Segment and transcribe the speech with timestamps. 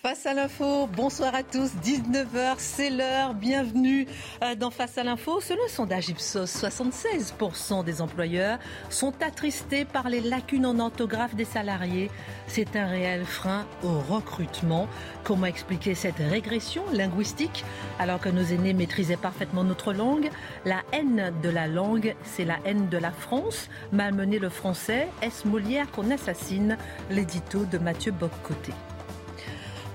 [0.00, 4.06] Face à l'info, bonsoir à tous, 19h, c'est l'heure, bienvenue
[4.44, 5.40] euh, dans Face à l'info.
[5.40, 11.44] Selon le sondage Ipsos, 76% des employeurs sont attristés par les lacunes en orthographe des
[11.44, 12.12] salariés.
[12.46, 14.86] C'est un réel frein au recrutement.
[15.24, 17.64] Comment expliquer cette régression linguistique
[17.98, 20.30] alors que nos aînés maîtrisaient parfaitement notre langue?
[20.64, 23.68] La haine de la langue, c'est la haine de la France.
[23.90, 26.78] Malmener le français, est-ce Molière qu'on assassine?
[27.10, 28.72] L'édito de Mathieu Boccoté.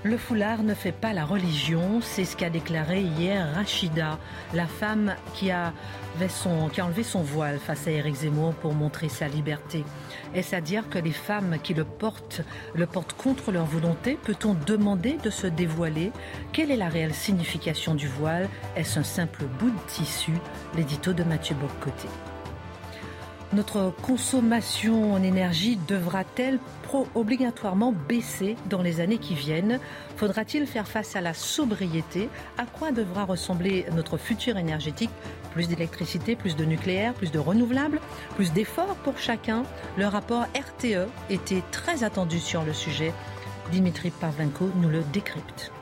[0.04, 4.18] Le foulard ne fait pas la religion, c'est ce qu'a déclaré hier Rachida,
[4.52, 5.72] la femme qui a,
[6.78, 9.82] enlevé son voile face à Éric Zemmour pour montrer sa liberté.
[10.34, 12.42] Est-ce à dire que les femmes qui le portent
[12.74, 16.12] le portent contre leur volonté Peut-on demander de se dévoiler?
[16.52, 18.50] Quelle est la réelle signification du voile?
[18.76, 20.32] Est-ce un simple bout de tissu?
[20.76, 22.08] L'édito de Mathieu Boccoté.
[23.54, 26.58] Notre consommation en énergie devra-t-elle
[27.14, 29.80] obligatoirement baisser dans les années qui viennent
[30.16, 32.28] Faudra-t-il faire face à la sobriété?
[32.56, 35.10] À quoi devra ressembler notre futur énergétique?
[35.52, 38.00] Plus d'électricité, plus de nucléaire, plus de renouvelables,
[38.36, 39.64] plus d'efforts pour chacun?
[39.96, 43.12] Le rapport RTE était très attendu sur le sujet.
[43.72, 45.72] Dimitri Parvenko nous le décrypte.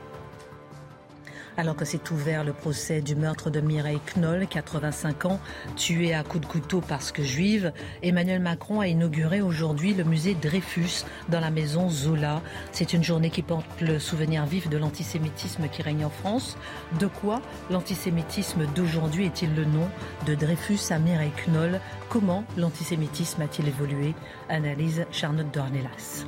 [1.55, 5.39] Alors que s'est ouvert le procès du meurtre de Mireille Knoll, 85 ans,
[5.75, 10.33] tuée à coups de couteau parce que juive, Emmanuel Macron a inauguré aujourd'hui le musée
[10.33, 12.41] Dreyfus dans la maison Zola.
[12.71, 16.57] C'est une journée qui porte le souvenir vif de l'antisémitisme qui règne en France.
[16.99, 19.87] De quoi l'antisémitisme d'aujourd'hui est-il le nom
[20.25, 21.79] de Dreyfus à Mireille Knoll?
[22.09, 24.15] Comment l'antisémitisme a-t-il évolué?
[24.49, 26.25] Analyse Charlotte Dornelas.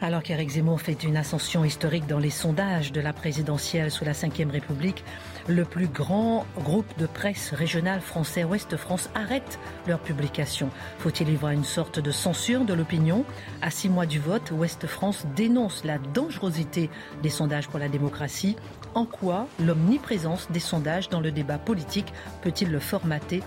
[0.00, 4.12] Alors qu'Éric Zemmour fait une ascension historique dans les sondages de la présidentielle sous la
[4.12, 5.02] Ve République,
[5.48, 9.58] le plus grand groupe de presse régional français Ouest France arrête
[9.88, 10.70] leur publication.
[11.00, 13.24] Faut-il y voir une sorte de censure de l'opinion?
[13.60, 16.90] À six mois du vote, Ouest France dénonce la dangerosité
[17.24, 18.54] des sondages pour la démocratie.
[18.94, 23.42] En quoi l'omniprésence des sondages dans le débat politique peut-il le formater?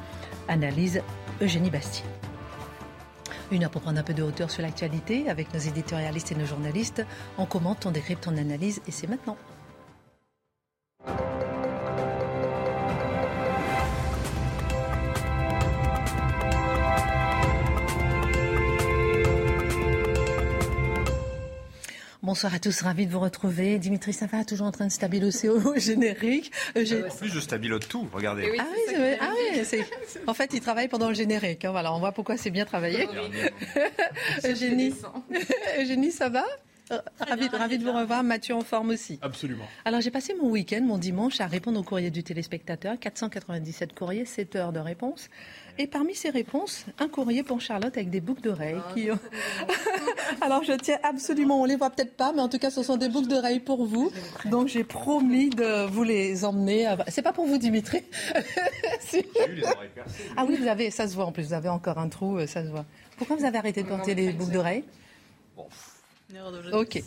[0.50, 1.01] Analyse
[1.41, 2.03] Eugénie Bastier.
[3.51, 6.45] Une heure pour prendre un peu de hauteur sur l'actualité avec nos éditorialistes et nos
[6.45, 7.06] journalistes.
[7.38, 9.38] On commente, on décrypte, on analyse et c'est maintenant.
[22.23, 23.79] Bonsoir à tous, ravi de vous retrouver.
[23.79, 26.51] Dimitri ça va toujours en train de stabiloter au générique.
[26.75, 28.47] En plus, je stabilote tout, regardez.
[28.59, 29.81] ah oui, ah oui
[30.27, 31.65] en fait, il travaille pendant le générique.
[31.65, 33.07] Hein, voilà, on voit pourquoi c'est bien travaillé.
[34.45, 34.93] Eugénie,
[35.79, 36.45] Eugénie, ça va?
[37.19, 38.21] Ravi, ravi, de vous revoir.
[38.21, 39.17] Mathieu en forme aussi.
[39.21, 39.65] Absolument.
[39.85, 42.99] Alors, j'ai passé mon week-end, mon dimanche, à répondre aux courriers du téléspectateur.
[42.99, 45.29] 497 courriers, 7 heures de réponse.
[45.77, 48.77] Et parmi ces réponses, un courrier pour Charlotte avec des boucles d'oreilles.
[48.77, 49.09] Ah, qui...
[50.41, 52.97] Alors je tiens absolument, on les voit peut-être pas, mais en tout cas ce sont
[52.97, 54.11] des boucles d'oreilles pour vous.
[54.45, 56.93] Donc j'ai promis de vous les emmener.
[57.07, 58.01] C'est pas pour vous Dimitri.
[60.37, 62.47] ah oui, vous avez, ça se voit en plus, vous avez encore un trou, euh,
[62.47, 62.85] ça se voit.
[63.17, 64.83] Pourquoi vous avez arrêté de porter les boucles d'oreilles?
[66.73, 66.95] Ok.
[66.95, 67.03] Il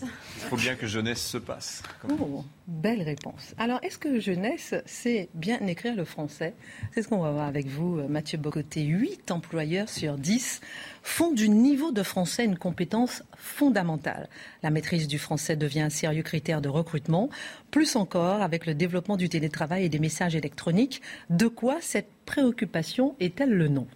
[0.49, 1.83] faut bien que jeunesse se passe.
[2.09, 3.55] Oh, belle réponse.
[3.59, 6.55] Alors, est-ce que jeunesse sait bien écrire le français?
[6.93, 8.83] C'est ce qu'on va voir avec vous, Mathieu Bocoté.
[8.83, 10.61] 8 employeurs sur 10
[11.03, 14.29] font du niveau de français une compétence fondamentale.
[14.63, 17.31] La maîtrise du français devient un sérieux critère de recrutement.
[17.71, 23.17] Plus encore, avec le développement du télétravail et des messages électroniques, de quoi cette préoccupation
[23.21, 23.87] est-elle le nom?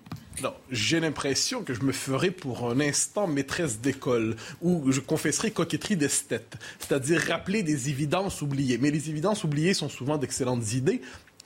[0.70, 5.96] J'ai l'impression que je me ferai pour un instant maîtresse d'école ou je confesserai coquetterie
[5.96, 8.78] d'esthète, c'est-à-dire rappeler des évidences oubliées.
[8.78, 11.00] Mais les évidences oubliées sont souvent d'excellentes idées.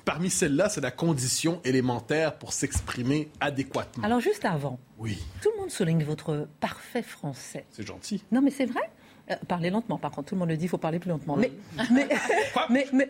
[0.05, 4.05] Parmi celles-là, c'est la condition élémentaire pour s'exprimer adéquatement.
[4.05, 5.19] Alors juste avant, oui.
[5.41, 7.67] tout le monde souligne votre parfait français.
[7.71, 8.25] C'est gentil.
[8.33, 8.91] Non mais c'est vrai
[9.31, 11.37] euh, parlez lentement, par contre, tout le monde le dit, il faut parler plus lentement.
[11.37, 11.53] Mais,
[11.91, 12.09] mais,
[12.71, 13.09] mais, mais,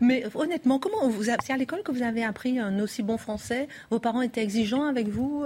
[0.00, 3.68] mais, honnêtement, comment vous c'est à l'école que vous avez appris un aussi bon français?
[3.90, 5.44] Vos parents étaient exigeants avec vous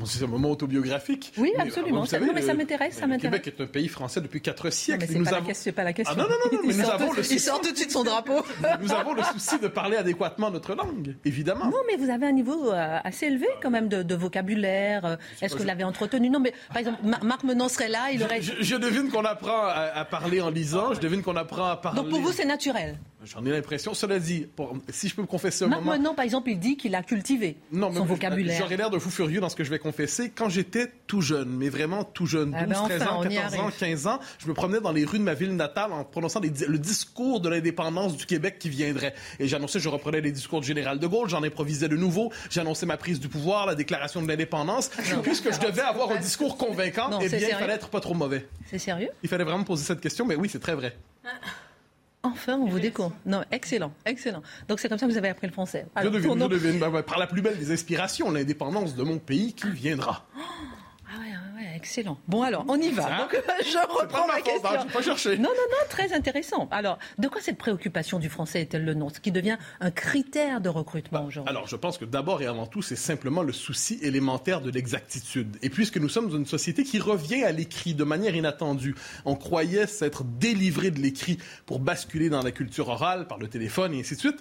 [0.00, 0.04] euh?
[0.04, 1.32] C'est un moment autobiographique.
[1.36, 2.04] Oui, absolument.
[2.04, 3.32] non, mais ça m'intéresse, ça m'intéresse.
[3.32, 5.06] Le Québec est un pays français depuis quatre siècles.
[5.12, 6.14] Non, mais c'est pas, la question.
[6.18, 7.34] Ah, non, non, non, mais il, nous sort avons tout, le souci...
[7.34, 8.44] il sort tout de suite son drapeau.
[8.80, 11.66] nous avons le souci de parler adéquatement notre langue, évidemment.
[11.66, 15.04] Non, mais vous avez un niveau euh, assez élevé quand même de, de vocabulaire.
[15.04, 16.30] Euh, Est-ce que vous l'avez entretenu?
[16.30, 18.42] Non, mais par exemple, Marc Menon serait là, il aurait.
[18.42, 20.94] Je, je devine qu'on apprend à, à, parler en lisant.
[20.94, 22.00] Je devine qu'on apprend à parler.
[22.00, 22.98] Donc pour vous, c'est naturel.
[23.26, 23.92] J'en ai l'impression.
[23.94, 25.96] Cela dit, pour, si je peux me confesser un Marc moment...
[25.96, 28.58] Menon, par exemple, il dit qu'il a cultivé non, son mais vocabulaire.
[28.58, 30.30] J'aurais l'air de fou furieux dans ce que je vais confesser.
[30.30, 33.54] Quand j'étais tout jeune, mais vraiment tout jeune, 12, ah ben 13 enfin, ans, 14
[33.54, 36.40] ans, 15 ans, je me promenais dans les rues de ma ville natale en prononçant
[36.40, 39.14] les, le discours de l'indépendance du Québec qui viendrait.
[39.40, 42.86] Et j'annonçais, je reprenais les discours du général de Gaulle, j'en improvisais de nouveau, j'annonçais
[42.86, 44.90] ma prise du pouvoir, la déclaration de l'indépendance.
[45.22, 48.14] Puisque je devais avoir un discours convaincant, Non, eh bien, il fallait être pas trop
[48.14, 48.46] mauvais.
[48.70, 49.08] C'est sérieux?
[49.22, 50.96] Il fallait vraiment poser cette question, mais oui, c'est très vrai.
[52.32, 53.12] Enfin, on vous découvre.
[53.24, 54.42] Non, excellent, excellent.
[54.68, 55.86] Donc c'est comme ça que vous avez appris le français.
[56.02, 56.78] je devine, tournons- je devine.
[56.78, 60.26] Bah, par la plus belle des inspirations, l'indépendance de mon pays qui viendra.
[61.56, 62.18] Ouais, excellent.
[62.28, 63.04] Bon alors, on y va.
[63.18, 65.14] Donc je reprends ma faute, hein, question.
[65.14, 65.36] pas.
[65.36, 66.68] Non, non, non, très intéressant.
[66.70, 69.08] Alors, de quoi cette préoccupation du français est-elle le nom?
[69.08, 71.48] Ce qui devient un critère de recrutement aujourd'hui.
[71.50, 75.56] Alors, je pense que d'abord et avant tout, c'est simplement le souci élémentaire de l'exactitude.
[75.62, 78.94] Et puisque nous sommes une société qui revient à l'écrit de manière inattendue,
[79.24, 83.94] on croyait s'être délivré de l'écrit pour basculer dans la culture orale par le téléphone
[83.94, 84.38] et ainsi de suite.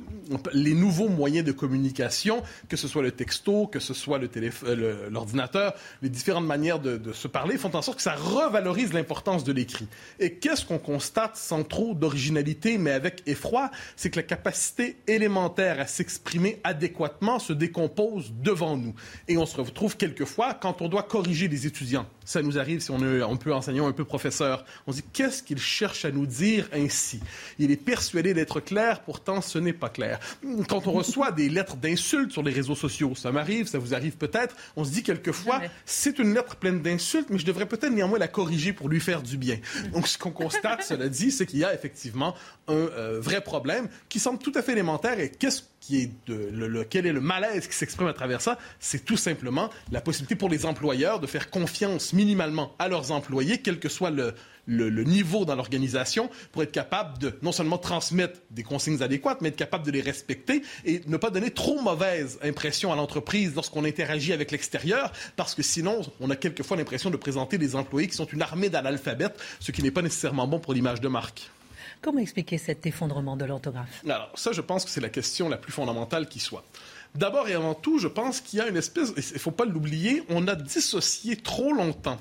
[0.54, 4.30] Les nouveaux moyens de communication, que ce soit le texto, que ce soit le
[4.76, 8.94] le- l'ordinateur, les différentes manières de, de se parler font en sorte que ça revalorise
[8.94, 9.88] l'importance de l'écrit.
[10.20, 15.80] Et qu'est-ce qu'on constate sans trop d'originalité, mais avec effroi, c'est que la capacité élémentaire
[15.80, 18.96] à s'exprimer adéquatement se décompose devant nous.
[19.28, 22.08] Et on se retrouve quelquefois quand on doit corriger les étudiants.
[22.26, 24.66] Ça nous arrive si on est un peu enseignant, un peu professeur.
[24.88, 27.20] On se dit qu'est-ce qu'il cherche à nous dire ainsi?
[27.60, 30.20] Il est persuadé d'être clair, pourtant ce n'est pas clair.
[30.68, 34.18] Quand on reçoit des lettres d'insultes sur les réseaux sociaux, ça m'arrive, ça vous arrive
[34.18, 36.95] peut-être, on se dit quelquefois c'est une lettre pleine d'insultes,
[37.30, 39.58] mais je devrais peut-être néanmoins la corriger pour lui faire du bien.
[39.94, 42.36] Donc, ce qu'on constate, cela dit, c'est qu'il y a effectivement
[42.68, 45.20] un euh, vrai problème qui semble tout à fait élémentaire.
[45.20, 46.12] Et qu'est-ce qui est
[46.90, 48.58] quel est le malaise qui s'exprime à travers ça?
[48.80, 53.60] C'est tout simplement la possibilité pour les employeurs de faire confiance minimalement à leurs employés,
[53.62, 54.34] quel que soit le,
[54.66, 59.42] le, le niveau dans l'organisation, pour être capable de non seulement transmettre des consignes adéquates,
[59.42, 63.56] mais être capable de les respecter et ne pas donner trop mauvaise impression à l'entreprise
[63.56, 68.08] lorsqu'on interagit avec l'extérieur, parce que sinon, on a quelquefois l'impression de présenter des employés
[68.08, 71.50] qui sont une armée d'analphabètes, ce qui n'est pas nécessairement bon pour l'image de marque.
[72.02, 74.04] Comment expliquer cet effondrement de l'orthographe?
[74.06, 76.64] Alors, ça, je pense que c'est la question la plus fondamentale qui soit.
[77.16, 79.66] D'abord et avant tout, je pense qu'il y a une espèce, il ne faut pas
[79.66, 82.20] l'oublier, on a dissocié trop longtemps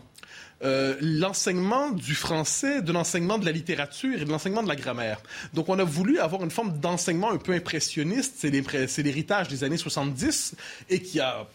[0.62, 5.20] euh, l'enseignement du français de l'enseignement de la littérature et de l'enseignement de la grammaire.
[5.52, 8.34] Donc, on a voulu avoir une forme d'enseignement un peu impressionniste.
[8.38, 10.54] C'est l'héritage des années 70
[10.90, 11.46] et qui a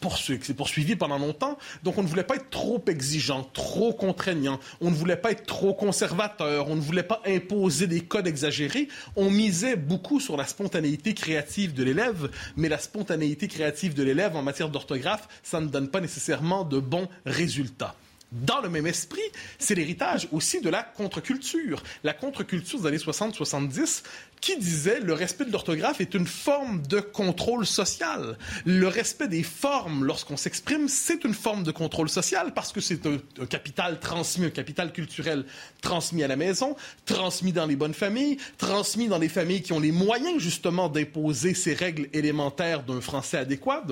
[0.41, 1.57] s'est poursuivi pendant longtemps.
[1.83, 4.59] Donc, on ne voulait pas être trop exigeant, trop contraignant.
[4.81, 6.69] On ne voulait pas être trop conservateur.
[6.69, 8.87] On ne voulait pas imposer des codes exagérés.
[9.15, 14.35] On misait beaucoup sur la spontanéité créative de l'élève, mais la spontanéité créative de l'élève
[14.35, 17.95] en matière d'orthographe, ça ne donne pas nécessairement de bons résultats.
[18.31, 19.21] Dans le même esprit,
[19.57, 21.81] c'est l'héritage aussi de la contre-culture.
[22.03, 24.03] La contre-culture des années 60-70
[24.39, 28.37] qui disait le respect de l'orthographe est une forme de contrôle social.
[28.65, 33.07] Le respect des formes lorsqu'on s'exprime, c'est une forme de contrôle social parce que c'est
[33.07, 35.45] un, un capital transmis, un capital culturel
[35.81, 36.75] transmis à la maison,
[37.05, 41.55] transmis dans les bonnes familles, transmis dans les familles qui ont les moyens justement d'imposer
[41.55, 43.83] ces règles élémentaires d'un français adéquat,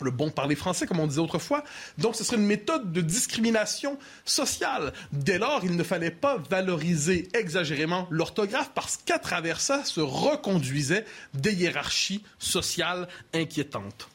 [0.00, 1.64] le bon parler français, comme on disait autrefois.
[1.98, 4.92] Donc, ce serait une méthode de discrimination sociale.
[5.12, 11.04] Dès lors, il ne fallait pas valoriser exagérément l'orthographe parce qu'à travers ça se reconduisaient
[11.34, 14.08] des hiérarchies sociales inquiétantes.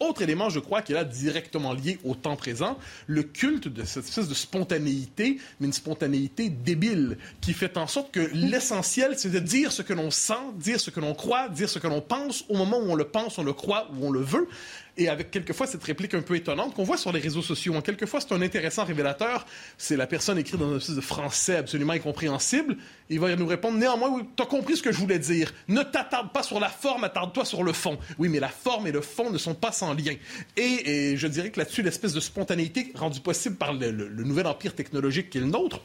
[0.00, 3.84] Autre élément, je crois, qui est là directement lié au temps présent, le culte de
[3.84, 9.30] cette espèce de spontanéité, mais une spontanéité débile, qui fait en sorte que l'essentiel, c'est
[9.30, 12.00] de dire ce que l'on sent, dire ce que l'on croit, dire ce que l'on
[12.00, 14.48] pense, au moment où on le pense, on le croit, où on le veut,
[14.96, 17.74] et avec quelquefois cette réplique un peu étonnante qu'on voit sur les réseaux sociaux.
[17.74, 19.46] En quelquefois, c'est un intéressant révélateur.
[19.76, 22.76] C'est la personne écrite dans un espèce de français absolument incompréhensible.
[23.10, 25.52] Il va nous répondre néanmoins, oui, t'as compris ce que je voulais dire.
[25.68, 27.98] Ne t'attarde pas sur la forme, attarde-toi sur le fond.
[28.18, 30.14] Oui, mais la forme et le fond ne sont pas sans lien.
[30.56, 33.90] Et, je dirais que là-dessus, l'espèce de spontanéité rendue possible par le
[34.24, 35.80] nouvel empire technologique qui est le nôtre,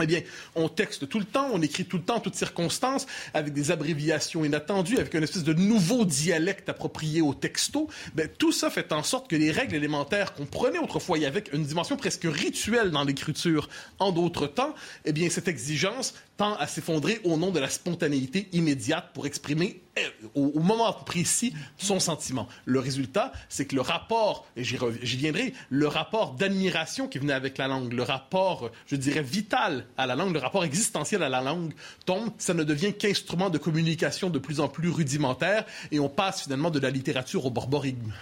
[0.00, 0.20] eh bien,
[0.54, 3.70] on texte tout le temps, on écrit tout le temps, en toutes circonstances, avec des
[3.70, 7.88] abréviations inattendues, avec une espèce de nouveau dialecte approprié au texto.
[8.14, 11.26] Ben, tout ça fait en sorte que les règles élémentaires qu'on prenait autrefois, il y
[11.26, 14.74] avait une dimension presque rituelle dans l'écriture en d'autres temps,
[15.04, 19.82] eh bien, cette exigence tend à s'effondrer au nom de la spontanéité immédiate pour exprimer
[20.36, 22.48] au, moment précis son sentiment.
[22.64, 27.58] Le résultat, c'est que le rapport, et j'y viendrai, le rapport d'admiration qui venait avec
[27.58, 31.42] la langue, le rapport, je dirais, vital à la langue, le rapport existentiel à la
[31.42, 31.74] langue
[32.06, 36.44] tombe, ça ne devient qu'instrument de communication de plus en plus rudimentaire et on passe
[36.44, 38.12] finalement de la littérature au borborigme.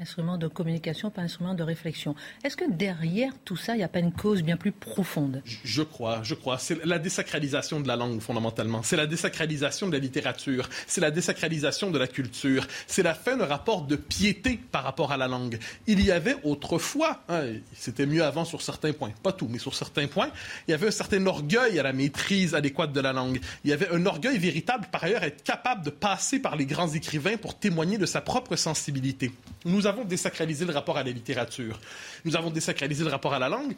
[0.00, 2.16] Instrument de communication, pas instrument de réflexion.
[2.42, 5.40] Est-ce que derrière tout ça, il n'y a pas une cause bien plus profonde?
[5.62, 6.58] Je crois, je crois.
[6.58, 8.82] C'est la désacralisation de la langue, fondamentalement.
[8.82, 10.68] C'est la désacralisation de la littérature.
[10.88, 12.66] C'est la désacralisation de la culture.
[12.88, 15.58] C'est la fin d'un rapport de piété par rapport à la langue.
[15.86, 19.74] Il y avait autrefois, hein, c'était mieux avant sur certains points, pas tout, mais sur
[19.74, 20.30] certains points,
[20.66, 23.40] il y avait un certain orgueil à la maîtrise adéquate de la langue.
[23.62, 26.66] Il y avait un orgueil véritable, par ailleurs, à être capable de passer par les
[26.66, 29.32] grands écrivains pour témoigner de sa propre sensibilité.
[29.64, 31.78] Nous nous avons désacralisé le rapport à la littérature.
[32.24, 33.74] Nous avons désacralisé le rapport à la langue.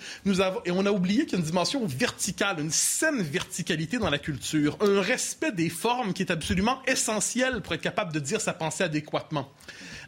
[0.64, 4.18] Et on a oublié qu'il y a une dimension verticale, une saine verticalité dans la
[4.18, 8.52] culture, un respect des formes qui est absolument essentiel pour être capable de dire sa
[8.52, 9.50] pensée adéquatement.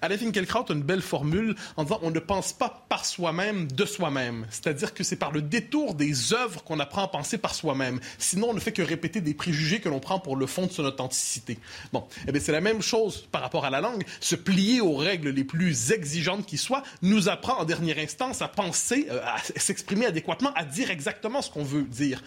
[0.00, 3.84] Alain Finkielkraut a une belle formule en disant on ne pense pas par soi-même de
[3.84, 4.46] soi-même.
[4.50, 8.00] C'est-à-dire que c'est par le détour des œuvres qu'on apprend à penser par soi-même.
[8.18, 10.72] Sinon, on ne fait que répéter des préjugés que l'on prend pour le fond de
[10.72, 11.58] son authenticité.
[11.92, 14.04] Bon, eh bien, c'est la même chose par rapport à la langue.
[14.20, 18.48] Se plier aux règles les plus exigeantes qui soient nous apprend en dernière instance à
[18.48, 22.22] penser, euh, à s'exprimer adéquatement, à dire exactement ce qu'on veut dire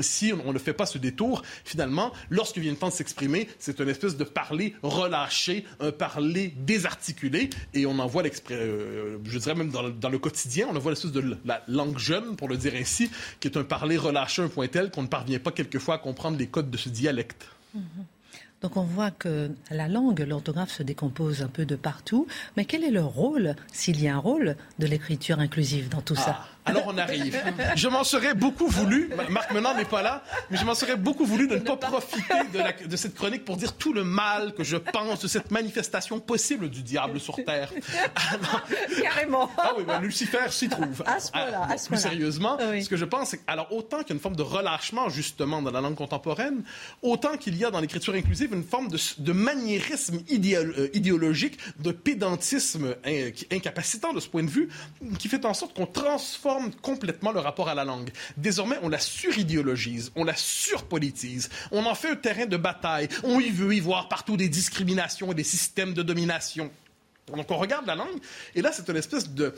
[0.00, 3.80] si on ne fait pas ce détour, finalement, lorsque vient le temps de s'exprimer, c'est
[3.80, 9.54] une espèce de parler relâché, un parler désarticulé, et on en voit euh, je dirais
[9.54, 12.72] même dans le, quotidien, on en voit l'espèce de la langue jeune, pour le dire
[12.74, 15.98] ainsi, qui est un parler relâché, un point tel qu'on ne parvient pas quelquefois à
[15.98, 17.48] comprendre les codes de ce dialecte.
[17.76, 18.04] Mm-hmm.
[18.62, 22.26] Donc on voit que la langue, l'orthographe se décompose un peu de partout.
[22.56, 26.16] Mais quel est le rôle, s'il y a un rôle, de l'écriture inclusive dans tout
[26.16, 26.40] ça?
[26.40, 26.48] Ah.
[26.70, 27.40] Alors on arrive.
[27.76, 31.24] Je m'en serais beaucoup voulu, Marc Menard n'est pas là, mais je m'en serais beaucoup
[31.24, 32.34] voulu de ne pas profiter
[32.86, 36.68] de, cette chronique pour dire tout le mal que je pense de cette manifestation possible
[36.68, 37.72] du diable sur Terre.
[38.14, 38.62] Ah,
[39.02, 39.50] Carrément.
[39.58, 41.02] Ah oui, ben, Lucifer s'y trouve.
[41.06, 41.68] À ce point-là.
[41.68, 44.20] Ah, plus sérieusement, ce que je pense, c'est que, alors autant qu'il y a une
[44.20, 46.62] forme de relâchement justement dans la langue contemporaine,
[47.02, 52.94] autant qu'il y a dans l'écriture inclusive une forme de, maniérisme euh, idéologique, de pédantisme
[53.50, 54.68] incapacitant de ce point de vue,
[55.18, 58.10] qui fait en sorte qu'on transforme complètement le rapport à la langue.
[58.36, 63.40] Désormais, on la suridéologise, on la surpolitise, on en fait un terrain de bataille, on
[63.40, 66.70] y veut y voir partout des discriminations et des systèmes de domination.
[67.28, 68.18] Donc on regarde la langue,
[68.54, 69.54] et là, c'est une espèce de,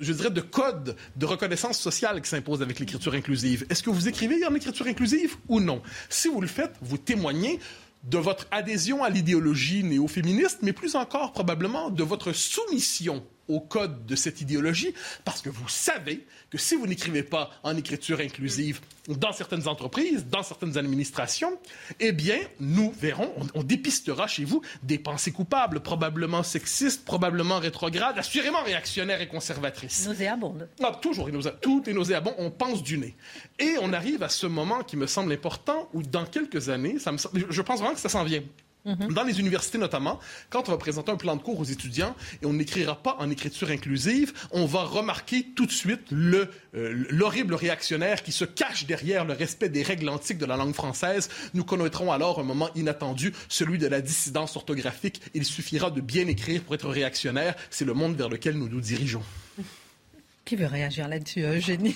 [0.00, 3.64] je dirais, de code de reconnaissance sociale qui s'impose avec l'écriture inclusive.
[3.70, 5.82] Est-ce que vous écrivez en écriture inclusive ou non?
[6.08, 7.60] Si vous le faites, vous témoignez
[8.04, 14.06] de votre adhésion à l'idéologie néo-féministe, mais plus encore probablement de votre soumission au code
[14.06, 14.94] de cette idéologie,
[15.24, 20.26] parce que vous savez que si vous n'écrivez pas en écriture inclusive dans certaines entreprises,
[20.26, 21.58] dans certaines administrations,
[21.98, 28.18] eh bien, nous verrons, on, dépistera chez vous des pensées coupables, probablement sexistes, probablement rétrogrades,
[28.18, 30.06] assurément réactionnaires et conservatrices.
[30.06, 30.68] Nauséabondes.
[30.82, 31.28] Ah, toujours,
[31.60, 33.16] tout est nauséabond, on pense du nez.
[33.58, 37.12] Et on arrive à ce moment qui me semble important, où dans quelques années, ça
[37.12, 37.18] me,
[37.50, 38.42] je pense vraiment que ça s'en vient.
[38.84, 39.12] Mhm.
[39.12, 40.18] Dans les universités notamment,
[40.50, 43.30] quand on va présenter un plan de cours aux étudiants et on n'écrira pas en
[43.30, 48.86] écriture inclusive, on va remarquer tout de suite le, euh, l'horrible réactionnaire qui se cache
[48.86, 51.28] derrière le respect des règles antiques de la langue française.
[51.54, 55.20] Nous connaîtrons alors un moment inattendu, celui de la dissidence orthographique.
[55.34, 57.54] Il suffira de bien écrire pour être réactionnaire.
[57.70, 59.22] C'est le monde vers lequel nous nous dirigeons.
[60.44, 61.94] Qui veut réagir là-dessus, Eugénie?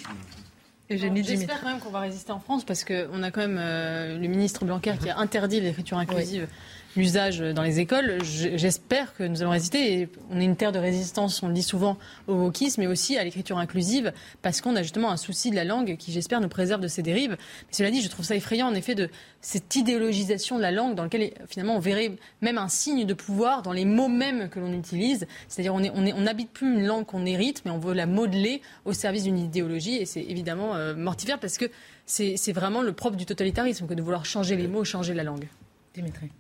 [0.88, 4.28] J'espère quand même qu'on va résister en France parce qu'on a quand même euh, le
[4.28, 6.46] ministre Blanquer qui a interdit l'écriture inclusive
[6.96, 8.18] l'usage dans les écoles.
[8.22, 10.08] J'espère que nous allons résister.
[10.30, 13.24] On est une terre de résistance, on le dit souvent au wokisme, mais aussi à
[13.24, 14.12] l'écriture inclusive,
[14.42, 17.02] parce qu'on a justement un souci de la langue qui, j'espère, nous préserve de ces
[17.02, 17.36] dérives.
[17.38, 19.08] Mais cela dit, je trouve ça effrayant, en effet, de
[19.40, 23.62] cette idéologisation de la langue dans laquelle, finalement, on verrait même un signe de pouvoir
[23.62, 25.26] dans les mots mêmes que l'on utilise.
[25.48, 29.24] C'est-à-dire, on n'habite plus une langue qu'on hérite, mais on veut la modeler au service
[29.24, 29.96] d'une idéologie.
[29.96, 31.66] Et c'est évidemment euh, mortifère parce que
[32.06, 35.46] c'est vraiment le propre du totalitarisme que de vouloir changer les mots, changer la langue.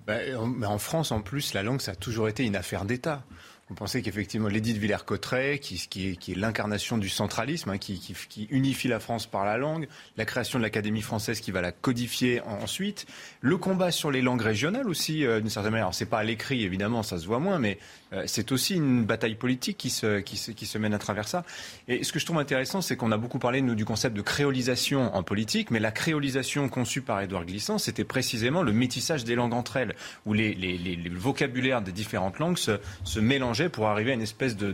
[0.06, 3.24] Bah, en France, en plus, la langue, ça a toujours été une affaire d'État.
[3.68, 9.00] Vous pensez qu'effectivement, l'édit de Villers-Cotterêts, qui, est, l'incarnation du centralisme, hein, qui, unifie la
[9.00, 13.06] France par la langue, la création de l'Académie française qui va la codifier ensuite,
[13.40, 15.86] le combat sur les langues régionales aussi, euh, d'une certaine manière.
[15.86, 17.80] Alors, c'est pas à l'écrit, évidemment, ça se voit moins, mais
[18.12, 21.44] euh, c'est aussi une bataille politique qui se, mène à travers ça.
[21.88, 25.12] Et ce que je trouve intéressant, c'est qu'on a beaucoup parlé, du concept de créolisation
[25.12, 29.54] en politique, mais la créolisation conçue par Édouard Glissant, c'était précisément le métissage des langues
[29.54, 34.14] entre elles, où les, vocabulaires des différentes langues se, se mélangent étrangers pour arriver à
[34.14, 34.72] une espèce de,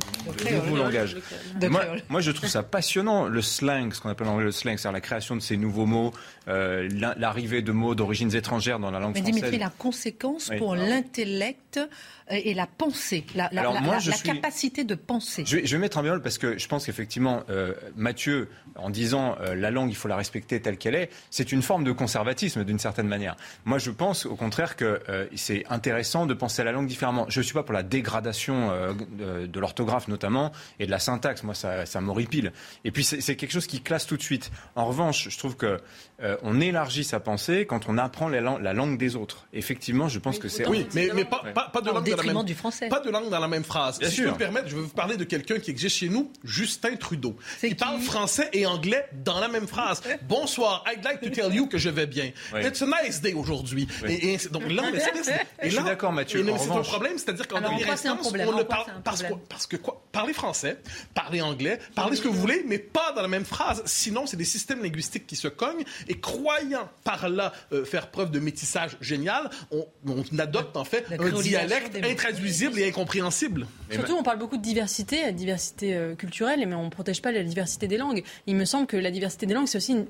[0.51, 1.17] nouveau langage.
[2.09, 4.93] Moi, je trouve ça passionnant, le slang, ce qu'on appelle en anglais le slang, c'est-à-dire
[4.93, 6.13] la création de ces nouveaux mots,
[6.49, 9.35] euh, l'arrivée de mots d'origines étrangères dans la langue française.
[9.35, 11.81] Mais Dimitri, la conséquence pour l'intellect
[12.33, 13.51] et la pensée, la,
[14.25, 15.45] capacité de penser.
[15.47, 19.55] Je vais, mettre un bémol parce que je pense qu'effectivement, euh, Mathieu, en disant euh,
[19.55, 22.79] la langue, il faut la respecter telle qu'elle est, c'est une forme de conservatisme d'une
[22.79, 23.37] certaine manière.
[23.65, 27.27] Moi, je pense au contraire que euh, c'est intéressant de penser à la langue différemment.
[27.29, 28.71] Je ne suis pas pour la dégradation
[29.19, 31.43] de, de l'orthographe notamment et de la syntaxe.
[31.43, 32.53] Moi, ça, ça m'horripile.
[32.85, 34.51] Et puis, c'est quelque chose qui classe tout de suite.
[34.77, 35.81] En revanche, je trouve que
[36.43, 39.47] on élargit sa pensée quand on apprend la, la langue des autres.
[39.53, 40.69] Effectivement, je pense que c'est...
[40.69, 42.05] Oui, mais, mais pas, pas, de langue
[42.45, 42.89] du français.
[42.89, 43.99] Pas de langue dans la même phrase.
[44.03, 46.31] si je peux me permettre, je vais vous parler de quelqu'un qui existe chez nous,
[46.45, 50.03] Justin Trudeau, qui, parle français et anglais dans la même phrase.
[50.29, 52.33] Bonsoir, I'd like to tell you que je vais bien.
[52.57, 53.87] It's a nice day aujourd'hui.
[54.09, 54.85] Et, donc là,
[55.63, 56.45] je suis d'accord, Mathieu.
[56.59, 60.03] C'est un problème, c'est-à-dire qu'en dernière instance, on le parle parce, parce que quoi?
[60.13, 60.79] Parler français,
[61.15, 63.83] parler anglais, parler ce que vous voulez, mais pas dans la même phrase.
[63.87, 65.85] Sinon, c'est des systèmes linguistiques qui se cognent.
[66.09, 69.87] Et croyant par là euh, faire preuve de métissage génial, on,
[70.39, 73.67] adopte en fait un dialecte intraduisible et incompréhensible.
[73.91, 77.31] Surtout, on parle beaucoup de diversité, la diversité euh, culturelle, mais on ne protège pas
[77.31, 78.23] la diversité des langues.
[78.47, 80.07] Il me semble que la diversité des langues, c'est aussi une,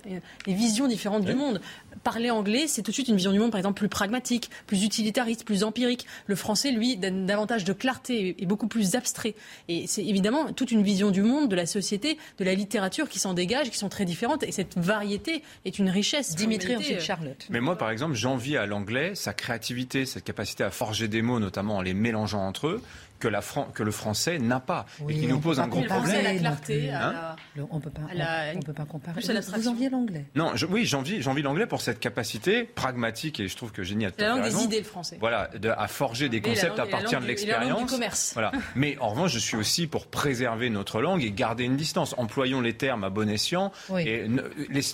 [0.46, 1.60] une, vision différente du monde.
[2.04, 4.84] Parler anglais, c'est tout de suite une vision du monde, par exemple, plus pragmatique, plus
[4.84, 6.06] utilitariste, plus empirique.
[6.26, 9.34] Le français, lui, donne davantage de clarté et beaucoup plus abstrait.
[9.68, 13.18] Et c'est évidemment toute une vision du monde, de la société, de la littérature qui
[13.18, 14.44] s'en dégage, qui sont très différentes.
[14.44, 16.36] Et cette variété est une richesse.
[16.36, 17.46] Dimitri, ensuite Charlotte.
[17.50, 21.40] Mais moi, par exemple, j'envie à l'anglais sa créativité, cette capacité à forger des mots,
[21.40, 22.82] notamment en les mélangeant entre eux
[23.22, 23.40] que, la
[23.72, 26.24] que le français n'a pas et qui nous pose un gros problème.
[26.24, 27.36] La clarté, hein
[27.70, 28.00] on peut pas,
[28.56, 29.20] on, peut pas comparer.
[29.20, 33.56] Vous enviez l'anglais Non, je, oui, j'envie, j'envie l'anglais pour cette capacité pragmatique et je
[33.56, 34.12] trouve que génial.
[34.18, 35.18] La langue des idées, le français.
[35.20, 37.90] Voilà, de, à forger des concepts à partir de l'expérience.
[37.90, 38.32] commerce.
[38.34, 38.50] Voilà.
[38.74, 42.14] Mais en revanche, je suis aussi pour préserver notre langue et garder une distance.
[42.18, 44.26] Employons les termes à bon escient et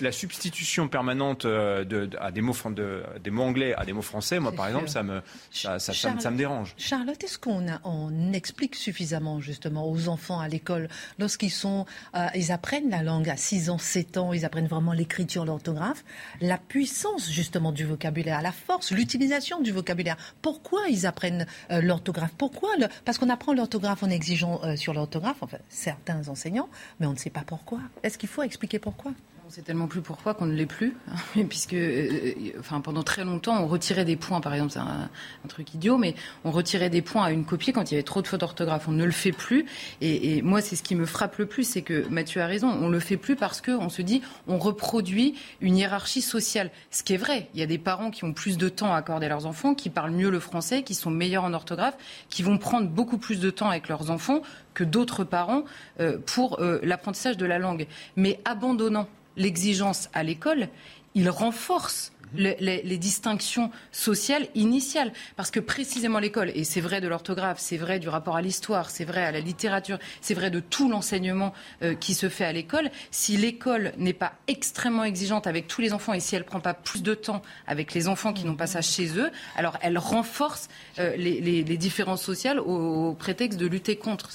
[0.01, 4.03] la substitution permanente euh, de, à des mots, de, des mots anglais à des mots
[4.03, 6.75] français, moi par exemple, ça me, ça, ça, ça, me dérange.
[6.77, 12.27] Charlotte, est-ce qu'on a on explique suffisamment justement aux enfants à l'école lorsqu'ils sont, euh,
[12.35, 16.05] ils apprennent la langue à 6 ans, 7 ans, ils apprennent vraiment l'écriture, l'orthographe,
[16.41, 20.17] la puissance justement du vocabulaire, la force, l'utilisation du vocabulaire.
[20.43, 22.33] Pourquoi ils apprennent euh, l'orthographe?
[22.37, 22.71] Pourquoi
[23.05, 26.69] Parce qu'on apprend l'orthographe en exigeant euh, sur l'orthographe, enfin certains enseignants,
[27.01, 27.81] mais on ne sait pas pourquoi.
[28.03, 29.13] Est-ce qu'il faut expliquer pourquoi?
[29.49, 30.95] On sait tellement plus pourquoi qu'on ne l'est plus,
[31.49, 35.09] puisque, euh, enfin, pendant très longtemps, on retirait des points, par exemple, c'est un,
[35.49, 38.21] truc idiot, mais on retirait des points à une copie quand il y avait trop
[38.21, 38.87] de fautes d'orthographe.
[38.89, 39.65] On ne le fait plus.
[40.03, 42.69] Et, moi, c'est ce qui me frappe le plus, c'est que Mathieu a raison.
[42.69, 46.71] On le fait plus parce qu'on se dit, on reproduit une hiérarchie sociale.
[46.91, 47.49] Ce qui est vrai.
[47.55, 49.75] Il y a des parents qui ont plus de temps à accorder à leurs enfants,
[49.75, 51.97] qui parlent mieux le français, qui sont meilleurs en orthographe,
[52.29, 54.43] qui vont prendre beaucoup plus de temps avec leurs enfants
[54.75, 55.65] que d'autres parents
[56.01, 57.87] euh, pour euh, l'apprentissage de la langue.
[58.17, 60.69] Mais abandonnant l'exigence à l'école,
[61.15, 65.13] il renforce les, distinctions sociales initiales.
[65.37, 68.91] Parce que précisément l'école, et c'est vrai de l'orthographe, c'est vrai du rapport à l'histoire,
[68.91, 72.53] c'est vrai à la littérature, c'est vrai de tout l'enseignement euh, qui se fait à
[72.53, 76.47] l'école, si l'école n'est pas extrêmement exigeante avec tous les enfants et si elle ne
[76.47, 79.79] prend pas plus de temps avec les enfants qui n'ont pas ça chez eux, alors
[79.81, 84.31] elle renforce euh, les, différences sociales au, au prétexte de lutter contre.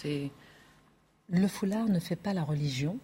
[1.29, 2.99] Le foulard ne fait pas la religion.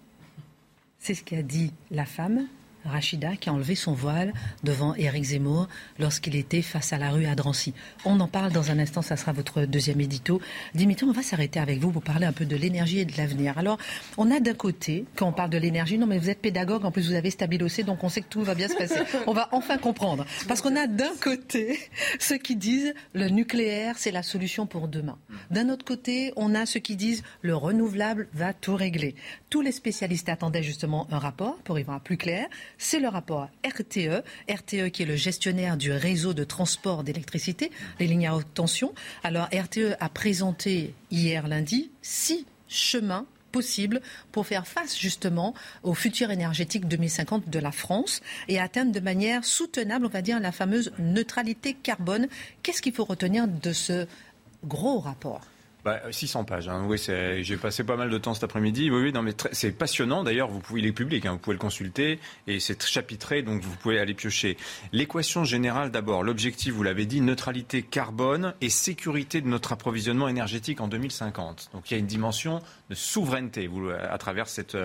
[0.99, 2.47] C'est ce qu'a dit la femme
[2.85, 5.67] Rachida qui a enlevé son voile devant Éric Zemmour
[5.99, 7.73] lorsqu'il était face à la rue à Drancy.
[8.05, 10.41] On en parle dans un instant, ça sera votre deuxième édito.
[10.73, 13.57] Dimitri, on va s'arrêter avec vous pour parler un peu de l'énergie et de l'avenir.
[13.57, 13.77] Alors,
[14.17, 16.91] on a d'un côté, quand on parle de l'énergie, non mais vous êtes pédagogue, en
[16.91, 18.99] plus vous avez stabilocé, donc on sait que tout va bien se passer.
[19.27, 20.25] On va enfin comprendre.
[20.47, 21.79] Parce qu'on a d'un côté
[22.19, 25.17] ceux qui disent le nucléaire, c'est la solution pour demain.
[25.51, 29.15] D'un autre côté, on a ceux qui disent le renouvelable va tout régler.
[29.49, 32.47] Tous les spécialistes attendaient justement un rapport pour y voir plus clair
[32.79, 38.07] c'est le rapport RTE, RTE qui est le gestionnaire du réseau de transport d'électricité, les
[38.07, 38.95] lignes à haute tension.
[39.23, 46.31] Alors RTE a présenté hier lundi six chemins possibles pour faire face justement au futur
[46.31, 50.91] énergétique 2050 de la France et atteindre de manière soutenable, on va dire, la fameuse
[50.99, 52.27] neutralité carbone.
[52.63, 54.07] Qu'est-ce qu'il faut retenir de ce
[54.63, 55.41] gros rapport?
[56.11, 56.69] 600 bah, pages.
[56.69, 56.85] Hein.
[56.87, 58.91] Oui, j'ai passé pas mal de temps cet après-midi.
[58.91, 60.23] Oui, oui, non, mais c'est passionnant.
[60.23, 63.61] D'ailleurs, vous pouvez, il est public, hein, vous pouvez le consulter et c'est chapitré, donc
[63.61, 64.57] vous pouvez aller piocher.
[64.91, 70.81] L'équation générale, d'abord, l'objectif, vous l'avez dit, neutralité carbone et sécurité de notre approvisionnement énergétique
[70.81, 71.71] en 2050.
[71.73, 73.69] Donc il y a une dimension de souveraineté
[74.09, 74.77] à travers cet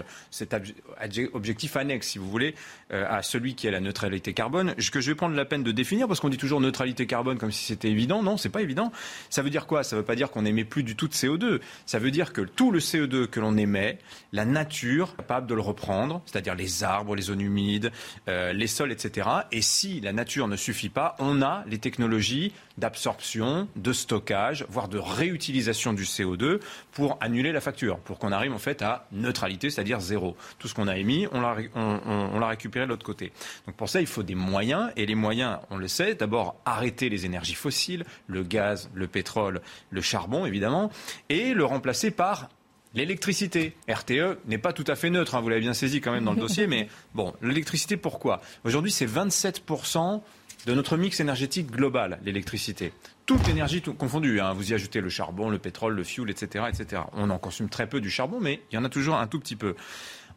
[1.32, 2.54] objectif annexe, si vous voulez,
[2.92, 5.72] euh, à celui qui est la neutralité carbone, que je vais prendre la peine de
[5.72, 8.22] définir parce qu'on dit toujours neutralité carbone comme si c'était évident.
[8.22, 8.92] Non, c'est pas évident.
[9.28, 9.82] Ça veut dire quoi?
[9.82, 11.60] Ça veut pas dire qu'on émet plus du tout de CO2.
[11.86, 13.98] Ça veut dire que tout le CO2 que l'on émet,
[14.32, 17.92] la nature est capable de le reprendre, c'est-à-dire les arbres, les zones humides,
[18.28, 19.28] euh, les sols, etc.
[19.52, 24.88] Et si la nature ne suffit pas, on a les technologies d'absorption, de stockage, voire
[24.88, 26.60] de réutilisation du CO2
[26.92, 30.36] pour annuler la facture, pour qu'on arrive en fait à neutralité, c'est-à-dire zéro.
[30.58, 33.32] Tout ce qu'on a émis, on l'a, on, l'a récupéré de l'autre côté.
[33.66, 37.08] Donc pour ça, il faut des moyens, et les moyens, on le sait, d'abord arrêter
[37.08, 39.60] les énergies fossiles, le gaz, le pétrole,
[39.90, 40.90] le charbon évidemment,
[41.28, 42.48] et le remplacer par
[42.94, 46.24] L'électricité, RTE n'est pas tout à fait neutre, hein, vous l'avez bien saisi quand même
[46.24, 48.40] dans le dossier, mais bon, l'électricité pourquoi?
[48.62, 50.22] Aujourd'hui c'est 27%
[50.66, 52.92] de notre mix énergétique global, l'électricité.
[53.26, 54.52] Toute énergie confondue, hein.
[54.52, 57.02] vous y ajoutez le charbon, le pétrole, le fioul, etc., etc.
[57.12, 59.40] On en consomme très peu du charbon, mais il y en a toujours un tout
[59.40, 59.74] petit peu.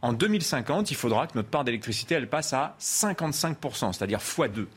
[0.01, 4.67] En 2050, il faudra que notre part d'électricité, elle passe à 55%, c'est-à-dire x2.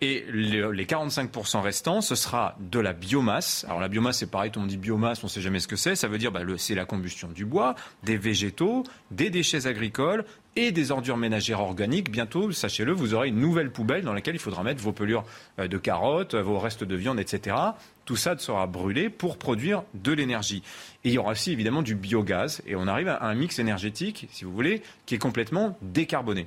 [0.00, 3.64] Et les 45% restants, ce sera de la biomasse.
[3.68, 5.76] Alors la biomasse, c'est pareil, tout monde dit biomasse, on ne sait jamais ce que
[5.76, 5.94] c'est.
[5.94, 10.24] Ça veut dire, bah, c'est la combustion du bois, des végétaux, des déchets agricoles
[10.56, 12.10] et des ordures ménagères organiques.
[12.10, 15.24] Bientôt, sachez-le, vous aurez une nouvelle poubelle dans laquelle il faudra mettre vos pelures
[15.58, 17.56] euh, de carottes, vos restes de viande, etc.
[18.04, 20.62] Tout ça sera brûlé pour produire de l'énergie.
[21.04, 22.62] Et il y aura aussi évidemment du biogaz.
[22.66, 26.46] Et on arrive à un mix énergétique, si vous voulez, qui est complètement décarboné.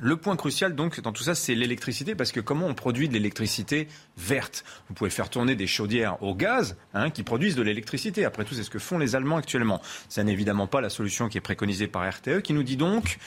[0.00, 3.14] Le point crucial donc dans tout ça, c'est l'électricité, parce que comment on produit de
[3.14, 4.64] l'électricité verte?
[4.88, 8.24] Vous pouvez faire tourner des chaudières au gaz hein, qui produisent de l'électricité.
[8.24, 9.82] Après tout, c'est ce que font les Allemands actuellement.
[10.08, 13.18] Ce n'est évidemment pas la solution qui est préconisée par RTE, qui nous dit donc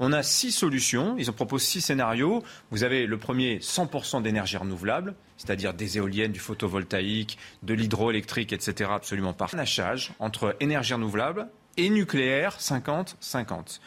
[0.00, 1.16] on a six solutions.
[1.18, 2.44] Ils en proposent six scénarios.
[2.70, 8.90] Vous avez le premier 100% d'énergie renouvelable, c'est-à-dire des éoliennes, du photovoltaïque, de l'hydroélectrique, etc.
[8.92, 13.80] Absolument par nachage entre énergie renouvelable et nucléaire 50-50.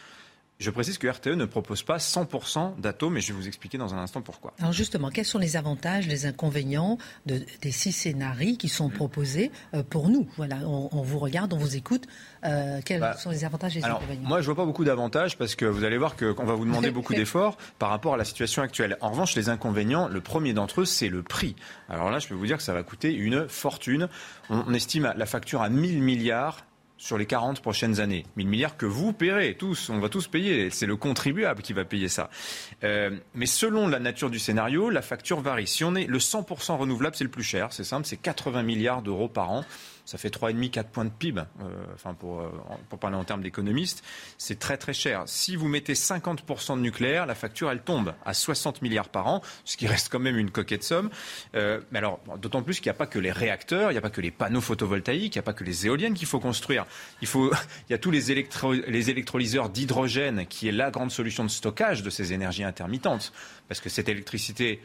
[0.62, 3.96] Je précise que RTE ne propose pas 100% d'atomes et je vais vous expliquer dans
[3.96, 4.54] un instant pourquoi.
[4.60, 9.82] Alors justement, quels sont les avantages, les inconvénients des six scénarios qui sont proposés euh,
[9.82, 10.30] pour nous?
[10.38, 12.06] Voilà, on, vous regarde, on vous écoute.
[12.46, 14.30] Euh, quels bah, sont les avantages et les inconvénients?
[14.30, 16.92] Moi, je vois pas beaucoup d'avantages parce que vous allez voir qu'on va vous demander
[16.92, 18.98] beaucoup d'efforts par rapport à la situation actuelle.
[19.02, 21.56] En revanche, les inconvénients, le premier d'entre eux, c'est le prix.
[21.90, 24.10] Alors là, je peux vous dire que ça va coûter une fortune.
[24.52, 26.60] On, on estime la facture à 1000 milliards
[27.02, 28.26] sur les 40 prochaines années.
[28.38, 30.70] 1000 milliards que vous paierez tous, on va tous payer.
[30.70, 32.30] C'est le contribuable qui va payer ça.
[32.84, 35.66] Euh, mais selon la nature du scénario, la facture varie.
[35.66, 37.74] Si on est le 100% renouvelable, c'est le plus cher.
[37.74, 39.66] C'est simple, c'est 80 milliards d'euros par an
[40.06, 42.50] ça fait 3,5-4 points de PIB, euh, enfin pour, euh,
[42.90, 44.04] pour parler en termes d'économistes,
[44.38, 45.24] c'est très très cher.
[45.26, 49.42] Si vous mettez 50% de nucléaire, la facture elle tombe à 60 milliards par an,
[49.66, 51.10] ce qui reste quand même une coquette somme.
[51.56, 54.02] Euh, mais alors, d'autant plus qu'il n'y a pas que les réacteurs, il n'y a
[54.02, 56.86] pas que les panneaux photovoltaïques, il n'y a pas que les éoliennes qu'il faut construire.
[57.22, 57.52] Il, faut,
[57.90, 58.46] il y a tous les,
[58.88, 63.32] les électrolyseurs d'hydrogène qui est la grande solution de stockage de ces énergies intermittentes.
[63.68, 64.82] Parce que cette électricité,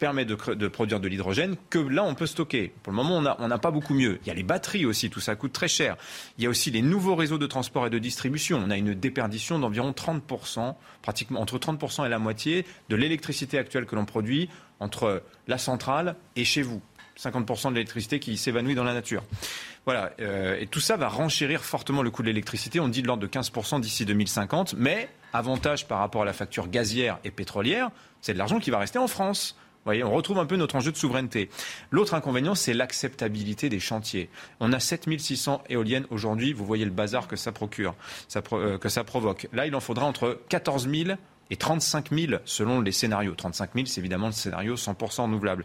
[0.00, 2.72] permet de, produire de l'hydrogène que là, on peut stocker.
[2.82, 4.18] Pour le moment, on n'a pas beaucoup mieux.
[4.22, 5.96] Il y a les batteries aussi, tout ça coûte très cher.
[6.38, 8.60] Il y a aussi les nouveaux réseaux de transport et de distribution.
[8.64, 13.84] On a une déperdition d'environ 30%, pratiquement entre 30% et la moitié de l'électricité actuelle
[13.84, 14.48] que l'on produit
[14.80, 16.80] entre la centrale et chez vous.
[17.18, 19.22] 50% de l'électricité qui s'évanouit dans la nature.
[19.84, 22.80] Voilà, euh, et tout ça va renchérir fortement le coût de l'électricité.
[22.80, 26.68] On dit de l'ordre de 15% d'ici 2050, mais avantage par rapport à la facture
[26.68, 27.90] gazière et pétrolière,
[28.22, 30.96] c'est de l'argent qui va rester en France on retrouve un peu notre enjeu de
[30.96, 31.50] souveraineté.
[31.90, 34.28] L'autre inconvénient, c'est l'acceptabilité des chantiers.
[34.60, 36.52] On a 7600 éoliennes aujourd'hui.
[36.52, 37.94] Vous voyez le bazar que ça procure,
[38.52, 39.48] euh, que ça provoque.
[39.52, 41.16] Là, il en faudra entre 14 000
[41.50, 43.34] et 35 000 selon les scénarios.
[43.34, 45.64] 35 000, c'est évidemment le scénario 100% renouvelable.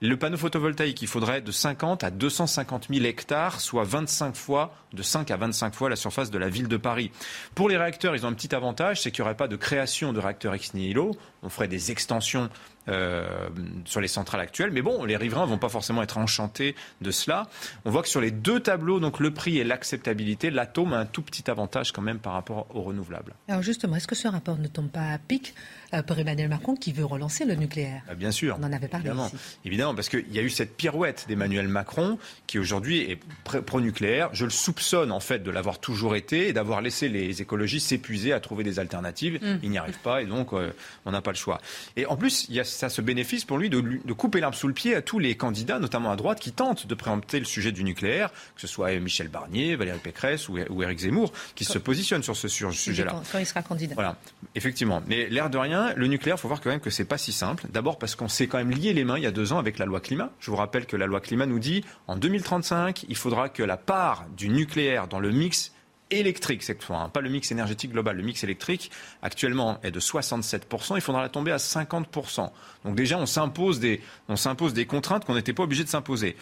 [0.00, 5.02] Le panneau photovoltaïque, il faudrait de 50 à 250 000 hectares, soit 25 fois, de
[5.02, 7.10] 5 à 25 fois la surface de la ville de Paris.
[7.54, 10.12] Pour les réacteurs, ils ont un petit avantage, c'est qu'il n'y aurait pas de création
[10.12, 11.16] de réacteurs ex nihilo.
[11.42, 12.48] On ferait des extensions
[12.88, 13.48] euh,
[13.84, 14.70] sur les centrales actuelles.
[14.70, 17.48] Mais bon, les riverains vont pas forcément être enchantés de cela.
[17.84, 21.06] On voit que sur les deux tableaux, donc le prix et l'acceptabilité, l'atome a un
[21.06, 23.34] tout petit avantage quand même par rapport aux renouvelables.
[23.48, 25.54] Alors justement, est-ce que ce rapport ne tombe pas à pic
[25.94, 28.02] euh, pour Emmanuel Macron qui veut relancer le nucléaire?
[28.08, 28.56] Ah, Bien sûr.
[28.60, 29.30] On en avait parlé évidemment.
[29.64, 34.30] Évidemment, parce qu'il y a eu cette pirouette d'Emmanuel Macron qui aujourd'hui est pro-nucléaire.
[34.32, 38.32] Je le soupçonne en fait de l'avoir toujours été et d'avoir laissé les écologistes s'épuiser
[38.32, 39.38] à trouver des alternatives.
[39.42, 39.58] Mmh.
[39.62, 40.72] Ils n'y arrivent pas et donc euh,
[41.04, 41.60] on n'a pas le choix.
[41.96, 44.56] Et en plus, il y a ça ce bénéfice pour lui de, de couper l'arbre
[44.56, 47.44] sous le pied à tous les candidats, notamment à droite, qui tentent de préempter le
[47.44, 51.64] sujet du nucléaire, que ce soit Michel Barnier, Valérie Pécresse ou, ou Éric Zemmour, qui
[51.64, 53.20] se positionnent sur ce sujet-là.
[53.32, 53.94] Quand, il sera candidat.
[53.94, 54.16] Voilà,
[54.54, 55.02] effectivement.
[55.08, 57.32] Mais l'air de rien, le nucléaire, il faut voir quand même que c'est pas si
[57.32, 57.66] simple.
[57.70, 59.78] D'abord parce qu'on s'est quand même lié les mains il y a deux ans avec
[59.78, 60.30] la loi climat.
[60.38, 63.76] Je vous rappelle que la loi climat nous dit en 2035, il faudra que la
[63.76, 65.72] part du nucléaire dans le mix
[66.10, 68.16] électrique cette fois, hein, pas le mix énergétique global.
[68.16, 68.90] Le mix électrique
[69.22, 72.50] actuellement est de 67%, il faudra la tomber à 50%.
[72.84, 76.36] Donc déjà, on s'impose des, on s'impose des contraintes qu'on n'était pas obligé de s'imposer.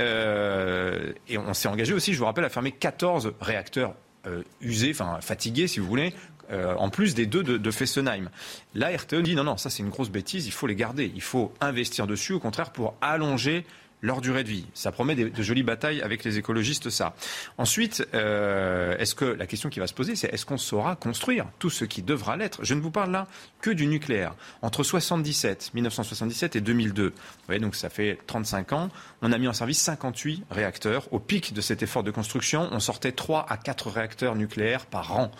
[0.00, 3.94] Euh, et on s'est engagé aussi, je vous rappelle, à fermer 14 réacteurs
[4.26, 6.12] euh, usés, enfin fatigués si vous voulez,
[6.50, 8.30] euh, en plus des deux de, de, Fessenheim.
[8.74, 11.22] Là, RTE dit non, non, ça c'est une grosse bêtise, il faut les garder, il
[11.22, 13.64] faut investir dessus, au contraire, pour allonger
[14.02, 14.66] leur durée de vie.
[14.74, 17.14] Ça promet de, jolies batailles avec les écologistes, ça.
[17.58, 21.46] Ensuite, euh, est-ce que la question qui va se poser, c'est est-ce qu'on saura construire
[21.58, 22.64] tout ce qui devra l'être?
[22.64, 23.26] Je ne vous parle là
[23.60, 24.34] que du nucléaire.
[24.62, 27.12] Entre 77, 1977 et 2002, vous
[27.46, 28.90] voyez, donc ça fait 35 ans,
[29.22, 31.12] on a mis en service 58 réacteurs.
[31.12, 35.16] Au pic de cet effort de construction, on sortait 3 à 4 réacteurs nucléaires par
[35.16, 35.30] an.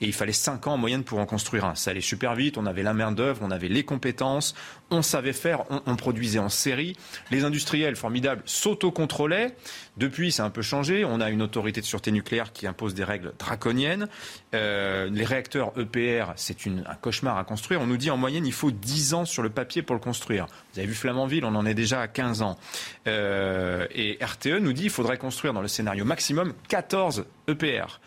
[0.00, 1.74] Et il fallait 5 ans en moyenne pour en construire un.
[1.74, 4.54] Ça allait super vite, on avait la main d'œuvre, on avait les compétences,
[4.90, 6.96] on savait faire, on produisait en série.
[7.30, 9.56] Les industriels formidable, s'autocontrôlait.
[9.96, 11.06] Depuis, ça a un peu changé.
[11.06, 14.08] On a une autorité de sûreté nucléaire qui impose des règles draconiennes.
[14.54, 17.80] Euh, les réacteurs EPR, c'est un cauchemar à construire.
[17.80, 20.48] On nous dit en moyenne, il faut 10 ans sur le papier pour le construire.
[20.74, 22.58] Vous avez vu Flamanville, on en est déjà à 15 ans.
[23.06, 28.00] Euh, et RTE nous dit qu'il faudrait construire dans le scénario maximum 14 EPR.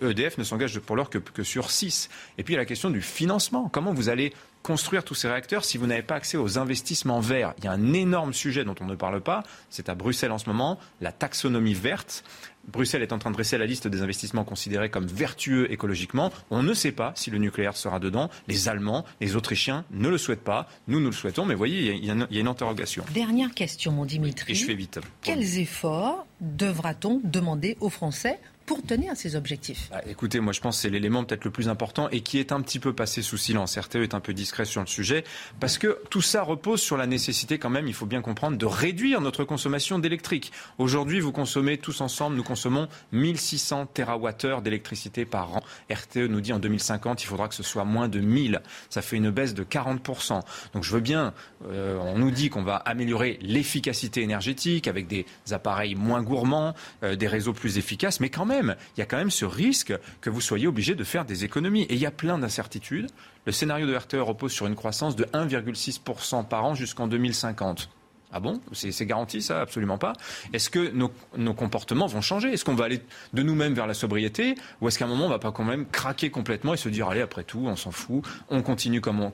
[0.00, 2.08] EDF ne s'engage pour l'heure que, que, sur 6.
[2.38, 3.68] Et puis il y a la question du financement.
[3.68, 4.32] Comment vous allez
[4.66, 7.70] construire tous ces réacteurs si vous n'avez pas accès aux investissements verts Il y a
[7.70, 11.12] un énorme sujet dont on ne parle pas, c'est à Bruxelles en ce moment, la
[11.12, 12.24] taxonomie verte.
[12.66, 16.32] Bruxelles est en train de dresser la liste des investissements considérés comme vertueux écologiquement.
[16.50, 18.28] On ne sait pas si le nucléaire sera dedans.
[18.48, 20.68] Les Allemands, les Autrichiens ne le souhaitent pas.
[20.88, 21.44] Nous, nous le souhaitons.
[21.44, 23.04] Mais vous voyez, il y, a une interrogation.
[23.14, 24.50] Dernière question, mon Dimitri.
[24.50, 24.98] Et je fais vite.
[25.22, 30.76] Quels efforts devra-t-on demander aux Français pour tenir ces objectifs bah, Écoutez, moi je pense
[30.76, 33.36] que c'est l'élément peut-être le plus important et qui est un petit peu passé sous
[33.36, 33.78] silence.
[33.78, 35.24] RTE est un peu discret sur le sujet
[35.60, 38.66] parce que tout ça repose sur la nécessité quand même, il faut bien comprendre, de
[38.66, 40.52] réduire notre consommation d'électrique.
[40.78, 45.62] Aujourd'hui, vous consommez tous ensemble, nous consommons 1600 TWh d'électricité par an.
[45.90, 48.62] RTE nous dit en 2050, il faudra que ce soit moins de 1000.
[48.90, 50.42] Ça fait une baisse de 40%.
[50.74, 51.32] Donc je veux bien,
[51.70, 57.14] euh, on nous dit qu'on va améliorer l'efficacité énergétique avec des appareils moins gourmands, euh,
[57.14, 60.30] des réseaux plus efficaces, mais quand même, il y a quand même ce risque que
[60.30, 61.82] vous soyez obligé de faire des économies.
[61.82, 63.10] Et il y a plein d'incertitudes.
[63.44, 67.90] Le scénario de RTE repose sur une croissance de 1,6% par an jusqu'en 2050.
[68.36, 68.60] Ah bon?
[68.74, 69.62] C'est garanti ça?
[69.62, 70.12] Absolument pas.
[70.52, 72.52] Est-ce que nos, comportements vont changer?
[72.52, 73.00] Est-ce qu'on va aller
[73.32, 74.56] de nous-mêmes vers la sobriété?
[74.82, 77.08] Ou est-ce qu'à un moment, on va pas quand même craquer complètement et se dire,
[77.08, 79.30] allez, après tout, on s'en fout, on continue comme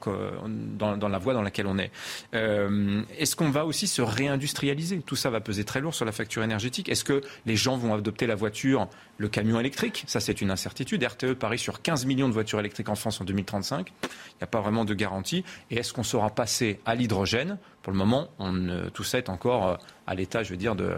[0.79, 1.91] dans, la voie dans laquelle on est?
[2.35, 5.01] Euh, Est-ce qu'on va aussi se réindustrialiser?
[5.01, 6.89] Tout ça va peser très lourd sur la facture énergétique.
[6.89, 8.87] Est-ce que les gens vont adopter la voiture,
[9.19, 10.05] le camion électrique?
[10.07, 11.03] Ça, c'est une incertitude.
[11.03, 13.93] RTE parie sur 15 millions de voitures électriques en France en 2035.
[14.01, 15.45] Il n'y a pas vraiment de garantie.
[15.73, 18.29] Et est-ce qu'on saura passer à l'hydrogène pour le moment,
[18.95, 20.97] tout ça est encore euh, à l'état, je veux dire, de.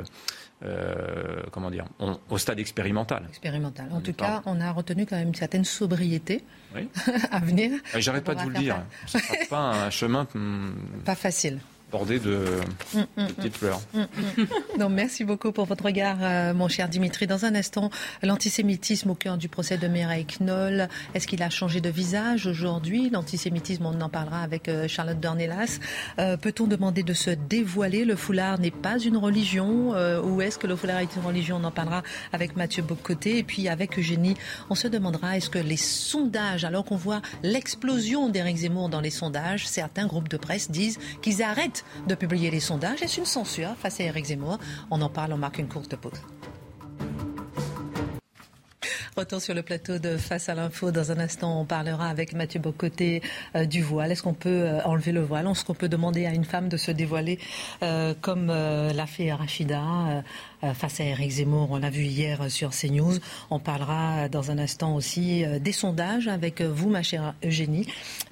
[0.64, 1.84] Euh, comment dire,
[2.30, 3.26] au stade expérimental.
[3.28, 3.88] Expérimental.
[3.92, 6.42] En tout cas, on a retenu quand même une certaine sobriété
[7.30, 7.72] à venir.
[7.96, 8.82] J'arrête pas de vous le dire.
[9.06, 10.26] Ce sera pas un chemin.
[10.34, 10.72] Hmm,
[11.04, 11.58] pas facile
[11.94, 12.44] bordé de,
[12.92, 13.80] mm, mm, petites fleurs.
[14.80, 17.28] non, merci beaucoup pour votre regard, euh, mon cher Dimitri.
[17.28, 17.88] Dans un instant,
[18.20, 20.88] l'antisémitisme au cœur du procès de Mireille Knoll.
[21.14, 23.10] Est-ce qu'il a changé de visage aujourd'hui?
[23.10, 25.78] L'antisémitisme, on en parlera avec euh, Charlotte Dornelas.
[26.18, 28.04] Euh, peut-on demander de se dévoiler?
[28.04, 31.60] Le foulard n'est pas une religion Ou est-ce que le foulard est une religion?
[31.62, 32.02] On en parlera
[32.32, 33.38] avec Mathieu Bocoté.
[33.38, 34.34] Et puis avec Eugénie,
[34.68, 39.10] on se demandera est-ce que les sondages, alors qu'on voit l'explosion d'Éric Zemmour dans les
[39.10, 43.02] sondages, certains groupes de presse disent qu'ils arrêtent de publier les sondages.
[43.02, 44.58] Est-ce une censure face à Eric Zemmour
[44.90, 46.20] On en parle, on marque une courte pause.
[49.16, 50.90] Retour sur le plateau de Face à l'info.
[50.90, 53.22] Dans un instant, on parlera avec Mathieu Bocoté
[53.54, 54.10] euh, du voile.
[54.10, 55.46] Est-ce qu'on peut euh, enlever le voile?
[55.46, 57.38] Est-ce qu'on peut demander à une femme de se dévoiler
[57.84, 60.24] euh, comme l'a fait Rachida
[60.72, 63.18] face à Eric Zemmour On l'a vu hier sur CNews.
[63.50, 67.86] On parlera dans un instant aussi des sondages avec vous, ma chère Eugénie.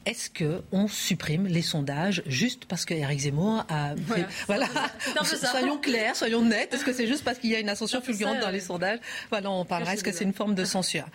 [0.07, 4.27] Est-ce qu'on supprime les sondages juste parce que Eric Zemmour a fait...
[4.47, 4.69] Voilà.
[5.25, 6.73] soyons clairs, soyons nets.
[6.73, 9.01] Est-ce que c'est juste parce qu'il y a une ascension fulgurante dans les sondages?
[9.31, 9.95] Voilà, on parlera.
[9.95, 11.07] Est-ce que c'est une forme de censure?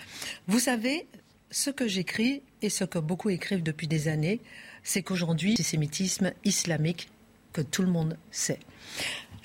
[0.48, 1.08] Vous savez,
[1.52, 4.40] ce que j'écris et ce que beaucoup écrivent depuis des années,
[4.84, 7.10] c'est qu'aujourd'hui, l'antisémitisme islamique
[7.54, 8.60] que tout le monde sait.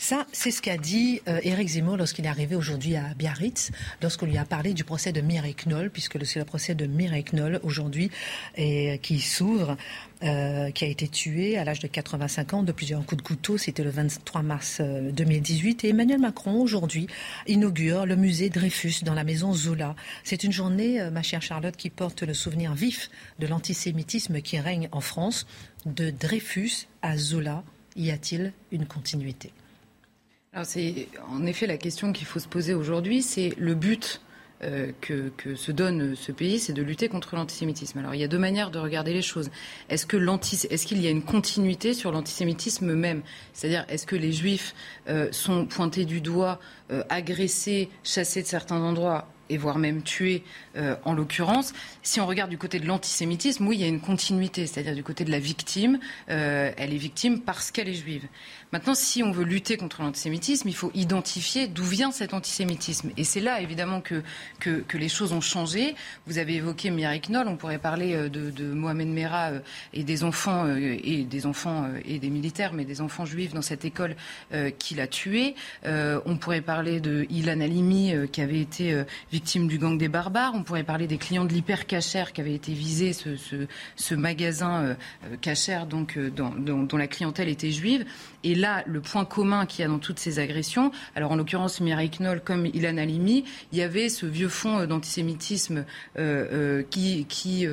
[0.02, 3.70] Ça, c'est ce qu'a dit euh, Zemmour lorsqu'il est arrivé aujourd'hui à Biarritz,
[4.02, 7.22] lorsqu'on lui a parlé du procès de Mireille Knoll, puisque c'est le procès de Mireille
[7.32, 8.10] Knoll aujourd'hui
[8.56, 9.76] et qui s'ouvre.
[10.24, 13.58] Euh, qui a été tué à l'âge de 85 ans de plusieurs coups de couteau.
[13.58, 15.84] C'était le 23 mars 2018.
[15.84, 17.08] Euh, et Emmanuel Macron, aujourd'hui,
[17.48, 19.96] inaugure le musée Dreyfus dans la maison Zola.
[20.22, 23.10] C'est une journée, ma chère Charlotte, qui porte le souvenir vif
[23.40, 25.46] de l'antisémitisme qui règne en France.
[25.86, 27.64] De Dreyfus à Zola,
[27.96, 29.52] y a-t-il une continuité?
[30.54, 34.20] Alors c'est en effet la question qu'il faut se poser aujourd'hui, c'est le but
[35.00, 37.98] que, que, se donne ce pays, c'est de lutter contre l'antisémitisme.
[37.98, 39.50] Alors il y a deux manières de regarder les choses.
[39.88, 43.22] Est-ce que est-ce qu'il y a une continuité sur l'antisémitisme même?
[43.54, 44.72] C'est-à-dire est-ce que les juifs
[45.32, 46.60] sont pointés du doigt,
[47.08, 50.42] agressés, chassés de certains endroits et voire même tués
[50.76, 51.72] euh, en l'occurrence?
[52.02, 55.04] Si on regarde du côté de l'antisémitisme, oui, il y a une continuité, c'est-à-dire du
[55.04, 55.98] côté de la victime,
[56.30, 58.26] euh, elle est victime parce qu'elle est juive.
[58.72, 63.11] Maintenant, si on veut lutter contre l'antisémitisme, il faut identifier d'où vient cet antisémitisme.
[63.16, 64.22] Et c'est là, évidemment, que,
[64.58, 65.94] que, les choses ont changé.
[66.26, 69.50] Vous avez évoqué Mireille Knoll, on pourrait parler euh, de, Mohamed Merah
[69.92, 73.85] et des enfants, et des enfants et des militaires, mais des enfants juifs dans cette
[73.85, 74.16] école
[74.78, 75.54] qui l'a tué.
[75.85, 80.52] on pourrait parler de Ilan Halimi, qui avait été victime du gang des barbares.
[80.54, 83.37] On pourrait parler des clients de l'hypercachère qui avaient été visés, ce,
[83.96, 84.94] ce, magasin euh,
[85.40, 88.04] cachère donc, euh, dont, la clientèle était juive.
[88.44, 91.81] Et là, le point commun qu'il y a dans toutes ces agressions, alors en l'occurrence
[91.81, 95.85] Mireille Knoll comme Ilan Halimi, il y avait ce vieux fond euh, d'antisémitisme
[96.90, 97.66] qui, qui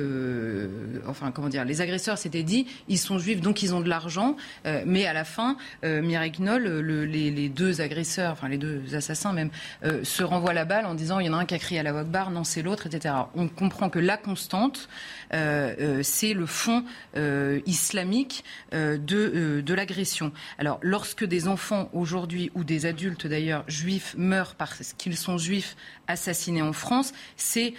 [1.06, 4.36] enfin comment dire, les agresseurs s'étaient dit, ils sont juifs donc ils ont de l'argent,
[4.86, 9.50] mais à la fin, Mireille Knoll, les, les, deux agresseurs, enfin les deux assassins même,
[10.02, 11.82] se renvoient la balle en disant il y en a un qui a crié à
[11.82, 13.14] la Wagbar, non c'est l'autre, etc.
[13.34, 16.84] On comprend que la constante, euh, euh, c'est le fond
[17.16, 20.32] euh, islamique de, de l'agression.
[20.58, 25.76] Alors lorsque des enfants aujourd'hui, ou des adultes d'ailleurs, juifs, meurent parce qu'ils sont juifs
[26.06, 27.74] assassinés en France, c'est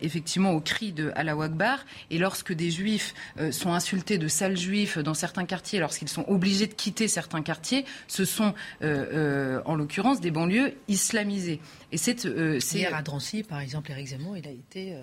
[0.00, 1.84] effectivement au cri de Allah Wagbar.
[2.10, 3.14] Et lorsque des juifs
[3.50, 7.84] sont insultés de sales juifs dans certains quartiers, lorsqu'ils sont obligés de quitter certains quartiers,
[8.08, 11.60] ce sont en l'occurrence des banlieues islamisées.
[11.92, 15.02] Et c'est, euh, Hier à Drancy, par exemple, Eric Zemmour, il a été euh,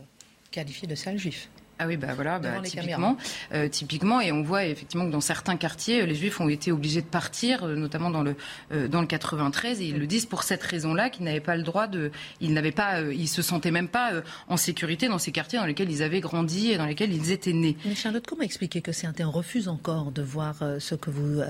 [0.52, 1.49] qualifié de sale juif.
[1.82, 3.15] Ah oui, bah voilà, bah, typiquement,
[3.54, 7.02] euh, typiquement, et on voit effectivement que dans certains quartiers, les Juifs ont été obligés
[7.02, 8.36] de partir, euh, notamment dans le
[8.74, 11.63] euh, dans le 93, et ils le disent pour cette raison-là, qu'ils n'avaient pas le
[11.63, 12.12] droit de,
[12.42, 14.12] ils n'avaient pas, ils se sentaient même pas
[14.50, 17.54] en sécurité dans ces quartiers dans lesquels ils avaient grandi et dans lesquels ils étaient
[17.54, 17.78] nés.
[17.86, 21.42] Mais Charlotte, comment expliquer que certains refusent encore de voir ce que vous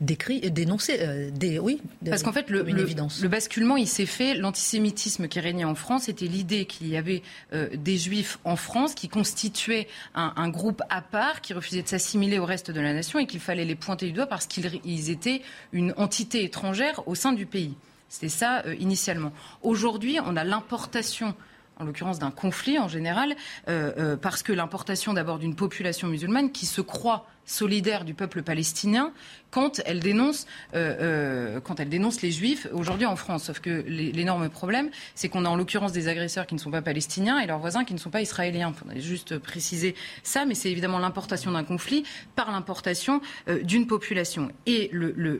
[0.00, 4.34] décrivez, dénoncez, des, oui, parce qu'en fait le, le, le, basculement, il s'est fait.
[4.34, 9.08] L'antisémitisme qui régnait en France était l'idée qu'il y avait des Juifs en France qui
[9.08, 13.18] constituaient constituait un, groupe à part qui refusait de s'assimiler au reste de la nation
[13.18, 17.32] et qu'il fallait les pointer du doigt parce qu'ils étaient une entité étrangère au sein
[17.32, 17.74] du pays.
[18.08, 19.32] C'était ça euh, initialement.
[19.62, 21.34] Aujourd'hui, on a l'importation
[21.78, 23.34] en l'occurrence d'un conflit en général,
[23.68, 28.42] euh, euh, parce que l'importation d'abord d'une population musulmane qui se croit solidaire du peuple
[28.42, 29.12] palestinien
[29.50, 33.44] quand elle dénonce, euh, euh, quand elle dénonce les juifs aujourd'hui en France.
[33.44, 36.82] Sauf que l'énorme problème, c'est qu'on a en l'occurrence des agresseurs qui ne sont pas
[36.82, 38.72] palestiniens et leurs voisins qui ne sont pas israéliens.
[38.74, 42.04] Il faudrait juste préciser ça, mais c'est évidemment l'importation d'un conflit
[42.36, 44.50] par l'importation euh, d'une population.
[44.66, 44.90] Et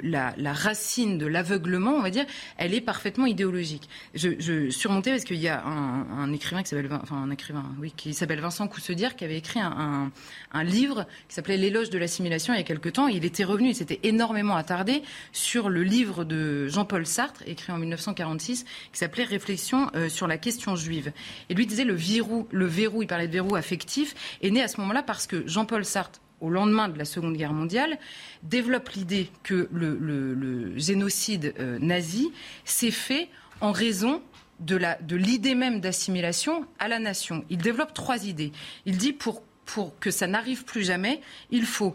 [0.02, 2.26] la, racine de l'aveuglement, on va dire,
[2.58, 3.88] elle est parfaitement idéologique.
[4.14, 9.36] Je, surmontais parce qu'il y a un, écrivain qui s'appelle, enfin Vincent Coussedière, qui avait
[9.36, 10.10] écrit un,
[10.52, 13.08] un livre qui s'appelait L'éloge de l'assimilation il y a quelque temps.
[13.08, 17.78] Il était revenu, il s'était énormément attardé sur le livre de Jean-Paul Sartre, écrit en
[17.78, 21.12] 1946, qui s'appelait Réflexion euh, sur la question juive.
[21.48, 24.68] Et lui disait le verrou, le verrou, il parlait de verrou affectif, est né à
[24.68, 27.98] ce moment-là parce que Jean-Paul Sartre au lendemain de la Seconde Guerre mondiale,
[28.42, 32.30] développe l'idée que le, génocide euh, nazi
[32.64, 33.28] s'est fait
[33.60, 34.22] en raison
[34.60, 37.44] de l'idée même d'assimilation à la nation.
[37.48, 38.52] Il développe trois idées.
[38.84, 41.94] Il dit pour pour que ça n'arrive plus jamais, il faut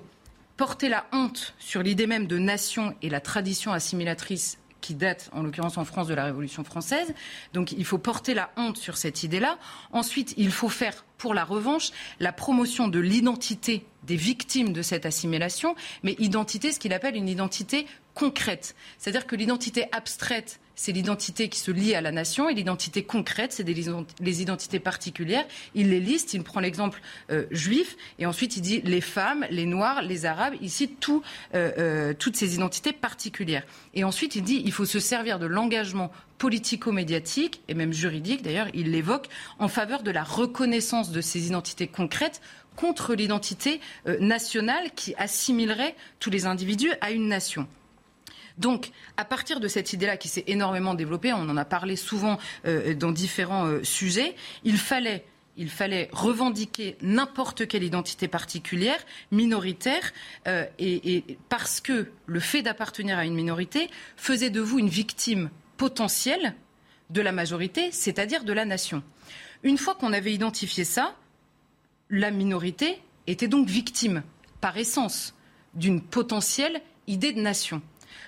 [0.55, 5.43] porter la honte sur l'idée même de nation et la tradition assimilatrice qui date, en
[5.43, 7.13] l'occurrence en France, de la Révolution française.
[7.53, 9.57] Donc il faut porter la honte sur cette idée-là.
[9.91, 11.89] Ensuite, il faut faire, pour la revanche,
[12.21, 17.27] la promotion de l'identité des victimes de cette assimilation, mais identité, ce qu'il appelle une
[17.27, 18.73] identité concrète.
[18.99, 23.53] C'est-à-dire que l'identité abstraite c'est l'identité qui se lie à la nation et l'identité concrète,
[23.53, 25.45] c'est les identités particulières.
[25.73, 29.65] Il les liste, il prend l'exemple euh, juif et ensuite il dit les femmes, les
[29.65, 31.19] noirs, les arabes, il cite euh,
[31.53, 33.63] euh, toutes ces identités particulières.
[33.93, 38.67] Et ensuite il dit il faut se servir de l'engagement politico-médiatique et même juridique, d'ailleurs
[38.73, 39.27] il l'évoque,
[39.59, 42.41] en faveur de la reconnaissance de ces identités concrètes
[42.75, 43.79] contre l'identité
[44.19, 47.67] nationale qui assimilerait tous les individus à une nation.
[48.57, 52.37] Donc, à partir de cette idée-là qui s'est énormément développée, on en a parlé souvent
[52.65, 55.25] euh, dans différents euh, sujets, il fallait
[56.11, 58.99] revendiquer n'importe quelle identité particulière,
[59.31, 60.13] minoritaire,
[60.47, 60.65] euh,
[61.49, 66.55] parce que le fait d'appartenir à une minorité faisait de vous une victime potentielle
[67.09, 69.03] de la majorité, c'est-à-dire de la nation.
[69.63, 71.15] Une fois qu'on avait identifié ça,
[72.09, 74.23] la minorité était donc victime,
[74.61, 75.35] par essence,
[75.73, 77.81] d'une potentielle idée de nation.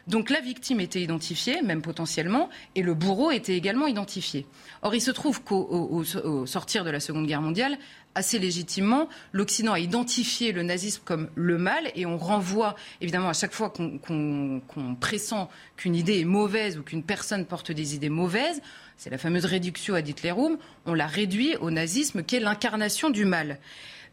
[0.07, 4.45] Donc la victime était identifiée, même potentiellement, et le bourreau était également identifié.
[4.81, 6.03] Or, il se trouve qu'au
[6.45, 7.77] sortir de la Seconde Guerre mondiale,
[8.15, 13.33] assez légitimement, l'Occident a identifié le nazisme comme le mal et on renvoie, évidemment, à
[13.33, 14.61] chaque fois qu'on
[14.99, 18.61] pressent qu'une idée est mauvaise ou qu'une personne porte des idées mauvaises,
[18.95, 23.25] c'est la fameuse réduction ad Hitlerum, on la réduit au nazisme qui est l'incarnation du
[23.25, 23.59] mal.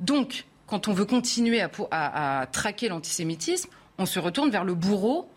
[0.00, 5.30] Donc, quand on veut continuer à traquer l'antisémitisme, on se retourne vers le bourreau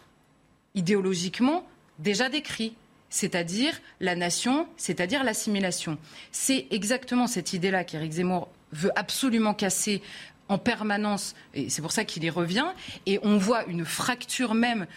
[0.78, 1.68] idéologiquement
[2.00, 2.76] déjà décrit
[3.10, 5.98] c'est-à-dire la nation, c'est-à-dire l'assimilation.
[6.32, 10.02] C'est exactement cette idée-là qu'Éric Zemmour veut absolument casser
[10.50, 12.68] en permanence, et c'est pour ça qu'il y revient,
[13.06, 14.88] et on voit une fracture même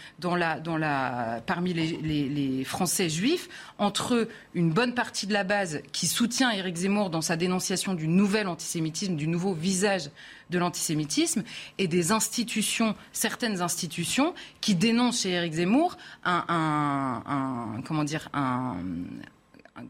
[1.45, 7.09] parmi les, Français juifs entre une bonne partie de la base qui soutient Éric Zemmour
[7.09, 10.09] dans sa dénonciation du nouvel antisémitisme, du nouveau visage
[10.49, 11.43] de l'antisémitisme,
[11.77, 18.77] et des institutions, certaines institutions, qui dénoncent chez Éric Zemmour un comment dire, un,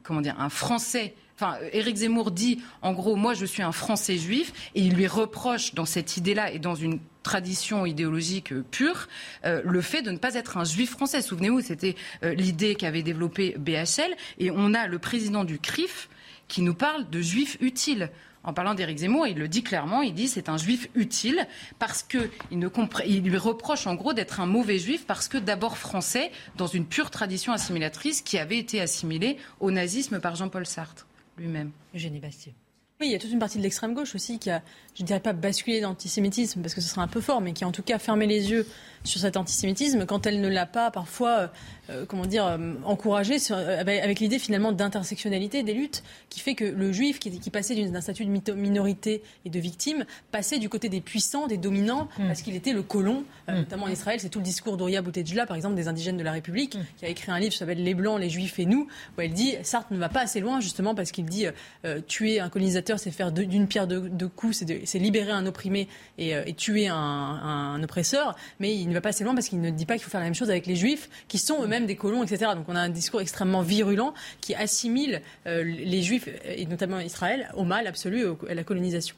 [0.03, 4.15] comment dire, un Français Enfin, Éric Zemmour dit, en gros, moi je suis un Français
[4.15, 9.07] juif, et il lui reproche dans cette idée-là et dans une tradition idéologique euh, pure,
[9.45, 11.23] euh, le fait de ne pas être un juif français.
[11.23, 16.09] Souvenez-vous, c'était euh, l'idée qu'avait développée BHL, et on a le président du CRIF
[16.47, 18.11] qui nous parle de juif utile
[18.43, 22.01] en parlant d'Éric Zemmour, il le dit clairement, il dit c'est un juif utile parce
[22.01, 22.69] que il,
[23.05, 26.87] il lui reproche en gros d'être un mauvais juif parce que d'abord français dans une
[26.87, 31.05] pure tradition assimilatrice qui avait été assimilée au nazisme par Jean-Paul Sartre
[31.41, 31.71] lui-même.
[31.93, 32.53] Eugénie Bastier.
[32.99, 34.61] Oui, il y a toute une partie de l'extrême gauche aussi qui a,
[34.95, 37.63] je ne dirais pas basculé l'antisémitisme parce que ce serait un peu fort, mais qui
[37.63, 38.67] a en tout cas fermé les yeux
[39.03, 41.51] sur cet antisémitisme quand elle ne l'a pas parfois
[41.91, 46.63] euh, comment dire, euh, encouragé euh, avec, l'idée finalement d'intersectionnalité des luttes, qui fait que
[46.63, 50.89] le juif qui, qui passait d'un statut de minorité et de victime passait du côté
[50.89, 52.27] des puissants, des dominants, mm.
[52.27, 53.53] parce qu'il était le colon, mm.
[53.53, 54.19] notamment en Israël.
[54.19, 56.85] C'est tout le discours d'Oria Boutejla, par exemple, des indigènes de la République, mm.
[56.97, 58.87] qui a écrit un livre qui s'appelle Les Blancs, les Juifs et nous,
[59.17, 61.45] où elle dit Sartre ne va pas assez loin, justement, parce qu'il dit
[62.07, 66.87] tuer un colonisateur, c'est faire d'une pierre deux, coups, c'est libérer un opprimé et, tuer
[66.87, 69.95] un, un, oppresseur, mais il ne va pas assez loin parce qu'il ne dit pas
[69.95, 72.51] qu'il faut faire la même chose avec les juifs, qui sont eux-mêmes des colons, etc.
[72.55, 77.49] Donc on a un discours extrêmement virulent qui assimile euh, les juifs, et notamment Israël,
[77.55, 79.15] au mal absolu, à la colonisation.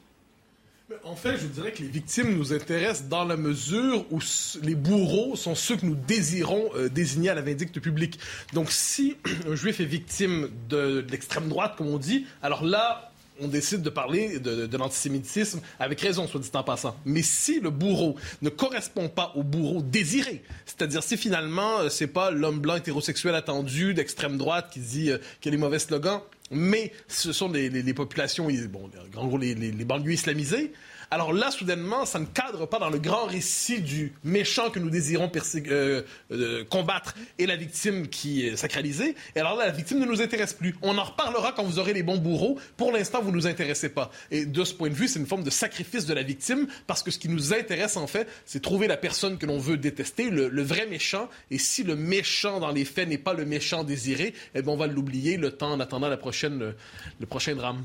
[1.02, 4.20] En fait, je dirais que les victimes nous intéressent dans la mesure où
[4.62, 8.18] les bourreaux sont ceux que nous désirons euh, désigner à la vindicte publique.
[8.52, 9.16] Donc, si
[9.48, 13.90] un juif est victime de l'extrême droite, comme on dit, alors là, on décide de
[13.90, 16.96] parler de, l'antisémitisme avec raison, soit dit en passant.
[17.04, 22.06] Mais si le bourreau ne correspond pas au bourreau désiré, c'est-à-dire si finalement euh, c'est
[22.06, 25.78] pas l'homme blanc hétérosexuel attendu d'extrême droite qui dit euh, qu'il y a les mauvais
[25.78, 26.20] slogans,
[26.50, 29.54] mais ce sont les, populations, bon, en gros les
[29.84, 30.72] banlieues islamisées,
[31.10, 34.90] alors là, soudainement, ça ne cadre pas dans le grand récit du méchant que nous
[34.90, 39.14] désirons euh, euh, combattre et la victime qui est sacralisée.
[39.34, 40.76] Et alors là, la victime ne nous intéresse plus.
[40.82, 42.58] On en reparlera quand vous aurez les bons bourreaux.
[42.76, 44.10] Pour l'instant, vous ne nous intéressez pas.
[44.30, 47.02] Et de ce point de vue, c'est une forme de sacrifice de la victime parce
[47.02, 50.30] que ce qui nous intéresse, en fait, c'est trouver la personne que l'on veut détester,
[50.30, 51.28] le, vrai méchant.
[51.50, 54.76] Et si le méchant, dans les faits, n'est pas le méchant désiré, eh bien, on
[54.76, 56.74] va l'oublier le temps en attendant la prochaine,
[57.20, 57.84] le prochain drame.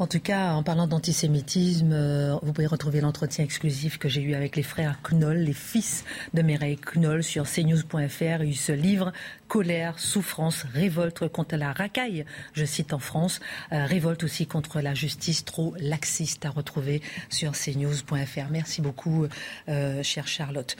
[0.00, 4.34] En tout cas, en parlant d'antisémitisme, euh, vous pouvez retrouver l'entretien exclusif que j'ai eu
[4.34, 6.02] avec les frères Knoll, les fils
[6.34, 8.42] de Mireille Knoll sur cnews.fr.
[8.42, 9.12] Ils se livrent
[9.46, 12.24] colère, souffrance, révolte contre la racaille,
[12.54, 13.38] je cite en France,
[13.70, 18.50] euh, révolte aussi contre la justice trop laxiste à retrouver sur cnews.fr.
[18.50, 19.28] Merci beaucoup,
[19.68, 20.74] euh, chère Charlotte.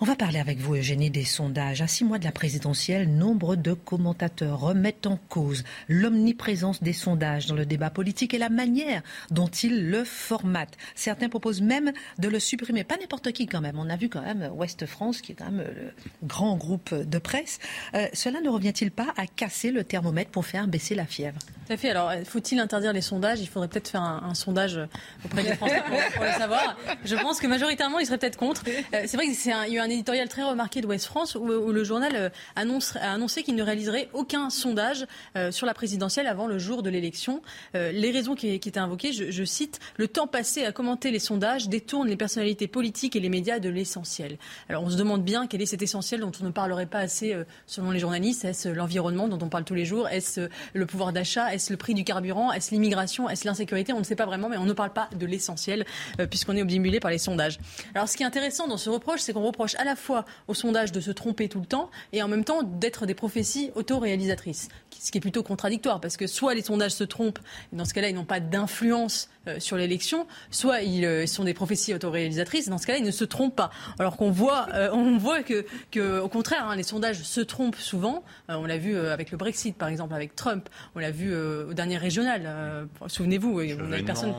[0.00, 1.80] On va parler avec vous, Eugénie, des sondages.
[1.80, 7.46] À six mois de la présidentielle, nombre de commentateurs remettent en cause l'omniprésence des sondages
[7.46, 10.76] dans le débat politique et la manière dont ils le formatent.
[10.94, 12.84] Certains proposent même de le supprimer.
[12.84, 13.78] Pas n'importe qui quand même.
[13.78, 15.92] On a vu quand même Ouest France, qui est quand même le
[16.26, 17.58] grand groupe de presse.
[17.94, 21.38] Euh, cela ne revient-il pas à casser le thermomètre pour faire baisser la fièvre?
[21.66, 21.90] Tout à fait.
[21.90, 23.40] Alors, faut-il interdire les sondages?
[23.40, 24.80] Il faudrait peut-être faire un, sondage
[25.24, 25.82] auprès des Français
[26.14, 26.76] pour, le savoir.
[27.04, 28.62] Je pense que majoritairement, ils seraient peut-être contre.
[28.68, 31.46] Euh, c'est vrai qu'il y a eu un éditorial très remarqué de West France où,
[31.46, 36.26] le journal euh, annonce, a annoncé qu'il ne réaliserait aucun sondage euh, sur la présidentielle
[36.26, 37.42] avant le jour de l'élection.
[37.74, 42.08] les raisons qui, étaient invoquées, je, cite, le temps passé à commenter les sondages détourne
[42.08, 44.38] les personnalités politiques et les médias de l'essentiel.
[44.68, 47.36] Alors, on se demande bien quel est cet essentiel dont on ne parlerait pas assez
[47.66, 48.44] selon les journalistes.
[48.44, 50.08] Est-ce l'environnement dont on parle tous les jours?
[50.08, 51.52] Est-ce le pouvoir d'achat?
[51.52, 52.52] Est-ce le prix du carburant?
[52.52, 53.28] Est-ce l'immigration?
[53.28, 53.92] Est-ce l'insécurité?
[53.92, 55.84] On ne sait pas vraiment, mais on ne parle pas de l'essentiel
[56.20, 57.58] euh, puisqu'on est obnubilé par les sondages.
[57.94, 60.54] Alors ce qui est intéressant dans ce reproche, c'est qu'on reproche à la fois aux
[60.54, 64.68] sondages de se tromper tout le temps et en même temps d'être des prophéties autoréalisatrices
[65.00, 67.38] ce qui est plutôt contradictoire, parce que soit les sondages se trompent,
[67.72, 71.94] dans ce cas-là, ils n'ont pas d'influence euh, sur l'élection, soit ils sont des prophéties
[71.94, 72.68] autoréalisatrices.
[72.68, 73.70] Dans ce cas-là, ils ne se trompent pas.
[73.98, 78.22] Alors qu'on voit, on voit que, que au contraire, hein, les sondages se trompent souvent.
[78.48, 80.68] on l'a vu avec le Brexit, par exemple, avec Trump.
[80.94, 82.88] On l'a vu au dernier régional.
[83.06, 83.60] Souvenez-vous,
[84.06, 84.34] personne,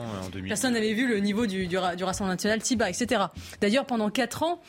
[0.48, 3.22] personne n'avait vu le niveau du, du, du Rassemblement national, Tiba, etc.
[3.60, 4.60] D'ailleurs, pendant quatre ans,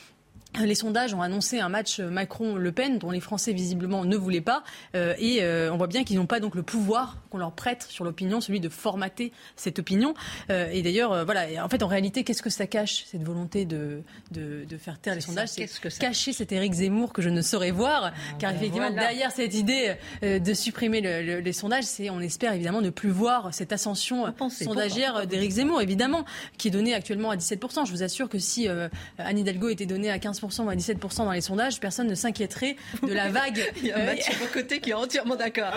[0.59, 4.63] les sondages ont annoncé un match Macron-Le Pen dont les Français visiblement ne voulaient pas.
[4.95, 7.85] Euh, et euh, on voit bien qu'ils n'ont pas donc le pouvoir qu'on leur prête
[7.89, 10.13] sur l'opinion, celui de formater cette opinion.
[10.49, 14.01] Euh, et d'ailleurs, voilà, en fait, en réalité, qu'est-ce que ça cache cette volonté de,
[14.31, 15.49] de, de faire taire les sondages?
[15.49, 19.31] C'est cacher cet Éric Zemmour que je ne saurais voir, ah, car ben effectivement derrière
[19.31, 23.71] cette idée de supprimer le, les sondages, c'est on espère évidemment ne plus voir cette
[23.71, 26.25] ascension sondagière d'Éric Zemmour, évidemment,
[26.57, 27.85] qui est donnée actuellement à 17%.
[27.85, 31.31] Je vous assure que si Anne Hidalgo était donnée à 15 ou à 17% dans
[31.31, 33.61] les sondages, personne ne s'inquiéterait de la vague.
[33.77, 35.73] Il y a Mathieu côté qui est entièrement d'accord.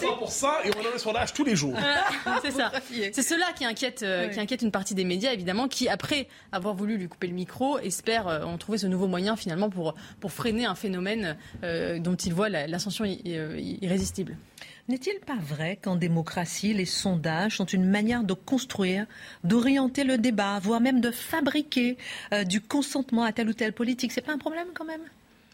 [0.00, 1.76] 100% et on a les sondages tous les jours.
[2.42, 2.72] c'est ça.
[3.12, 6.74] C'est cela qui inquiète, euh, qui inquiète une partie des médias, évidemment, qui, après avoir
[6.74, 10.32] voulu lui couper le micro, espèrent euh, en trouver ce nouveau moyen, finalement, pour, pour
[10.32, 14.36] freiner un phénomène euh, dont ils voient l'ascension irrésistible.
[14.90, 19.06] N'est-il pas vrai qu'en démocratie, les sondages sont une manière de construire,
[19.44, 21.96] d'orienter le débat, voire même de fabriquer
[22.34, 24.10] euh, du consentement à telle ou telle politique?
[24.10, 25.02] C'est pas un problème quand même?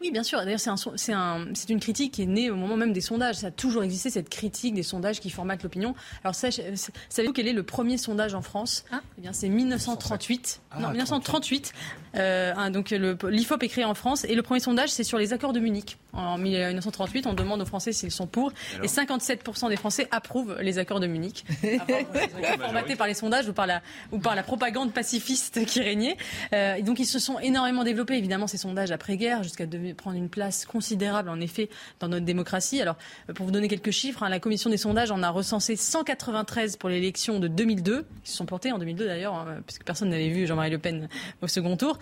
[0.02, 0.38] Oui, bien sûr.
[0.44, 3.36] D'ailleurs, c'est un, une critique qui est née au moment même des sondages.
[3.36, 5.94] Ça a toujours existé, cette critique des sondages qui formatent l'opinion.
[6.22, 8.84] Alors, savez-vous quel est le premier sondage en France?
[8.92, 9.00] Ah.
[9.16, 10.60] Eh bien, c'est 1938.
[10.70, 11.72] Ah, non, 1938.
[12.16, 14.24] Euh, donc, l'IFOP est créé en France.
[14.24, 15.96] Et le premier sondage, c'est sur les accords de Munich.
[16.12, 18.52] En 1938, on demande aux Français s'ils sont pour.
[18.82, 21.44] Et, 57% des Français approuvent les accords de Munich.
[22.58, 23.82] formatés par les sondages ou par la,
[24.12, 26.16] ou par la propagande pacifiste qui régnait.
[26.52, 29.64] Euh, donc, ils se sont énormément développés, évidemment, ces sondages après-guerre, jusqu'à
[29.94, 31.68] prendre une place considérable, en effet,
[32.00, 32.80] dans notre démocratie.
[32.80, 32.96] Alors,
[33.34, 36.88] pour vous donner quelques chiffres, hein, la commission des sondages en a recensé 193 pour
[36.88, 40.46] l'élection de 2002, qui se sont portés en 2002 d'ailleurs, hein, puisque personne n'avait vu
[40.46, 41.08] Jean-Marie Le Pen
[41.42, 41.98] au second tour.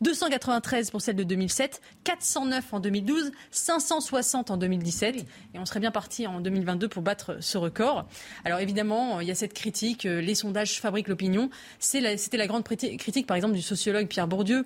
[0.00, 5.16] 293 pour celle de 2007, 409 en 2012, 560 en 2017.
[5.16, 8.06] Et on serait bien parti en 2022 pour battre ce record.
[8.44, 11.50] Alors évidemment, il y a cette critique, euh, les sondages fabriquent l'opinion.
[11.78, 14.64] C'était la grande critique, par exemple, du sociologue Pierre Bourdieu, euh,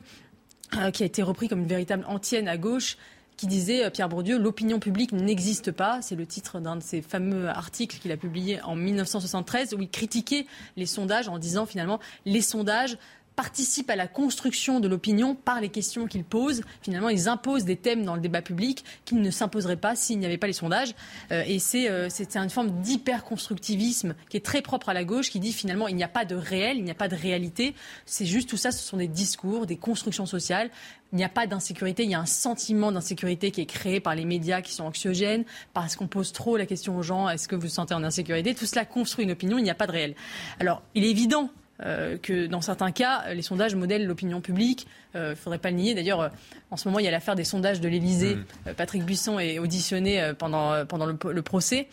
[0.93, 2.97] qui a été repris comme une véritable antienne à gauche
[3.37, 6.01] qui disait, euh, Pierre Bourdieu, l'opinion publique n'existe pas.
[6.03, 9.91] C'est le titre d'un de ses fameux articles qu'il a publié en 1973 où il
[9.91, 10.47] critiquait
[10.77, 12.97] les sondages en disant finalement les sondages
[13.37, 16.62] participent à la construction de l'opinion par les questions qu'ils posent.
[16.82, 20.26] Finalement, ils imposent des thèmes dans le débat public qui ne s'imposeraient pas s'il n'y
[20.26, 20.95] avait pas les sondages.
[21.32, 25.41] Euh, et c'est euh, une forme d'hyper-constructivisme qui est très propre à la gauche, qui
[25.41, 27.74] dit finalement il n'y a pas de réel, il n'y a pas de réalité.
[28.07, 30.70] C'est juste tout ça, ce sont des discours, des constructions sociales.
[31.12, 34.16] Il n'y a pas d'insécurité, il y a un sentiment d'insécurité qui est créé par
[34.16, 37.55] les médias qui sont anxiogènes, parce qu'on pose trop la question aux gens, est-ce que
[37.55, 38.53] vous vous sentez en insécurité?
[38.53, 40.16] Tout cela construit une opinion, il n'y a pas de réel.
[40.59, 41.51] Alors, il est évident
[41.83, 44.87] euh, que dans certains cas, les sondages modèlent l'opinion publique.
[45.14, 45.95] Il euh, ne faudrait pas le nier.
[45.95, 46.29] D'ailleurs, euh,
[46.70, 48.37] en ce moment, il y a l'affaire des sondages de l'Élysée.
[48.37, 48.75] Mm.
[48.77, 51.89] Patrick Buisson est auditionné pendant, pendant le, procès.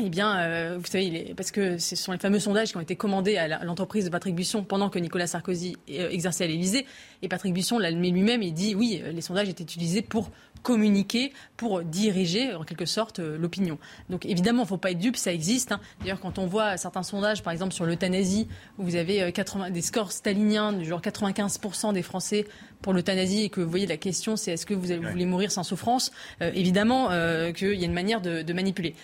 [0.00, 3.36] Eh bien, vous savez, parce que ce sont les fameux sondages qui ont été commandés
[3.36, 6.86] à l'entreprise de Patrick Buisson pendant que Nicolas Sarkozy exerçait à l'Élysée.
[7.20, 10.30] Et Patrick Buisson l'admet lui-même et dit oui, les sondages étaient utilisés pour
[10.62, 13.78] communiquer pour diriger en quelque sorte euh, l'opinion.
[14.10, 15.72] Donc évidemment, il ne faut pas être dupe, ça existe.
[15.72, 15.80] Hein.
[16.00, 18.48] D'ailleurs, quand on voit certains sondages, par exemple sur l'euthanasie,
[18.78, 22.46] où vous avez 80, euh, des scores staliniens du genre 95% des Français
[22.80, 25.62] pour l'euthanasie et que vous voyez la question, c'est est-ce que vous, voulez mourir sans
[25.62, 26.10] souffrance
[26.40, 27.08] euh, Évidemment
[27.52, 28.94] qu'il y a une manière de, de manipuler.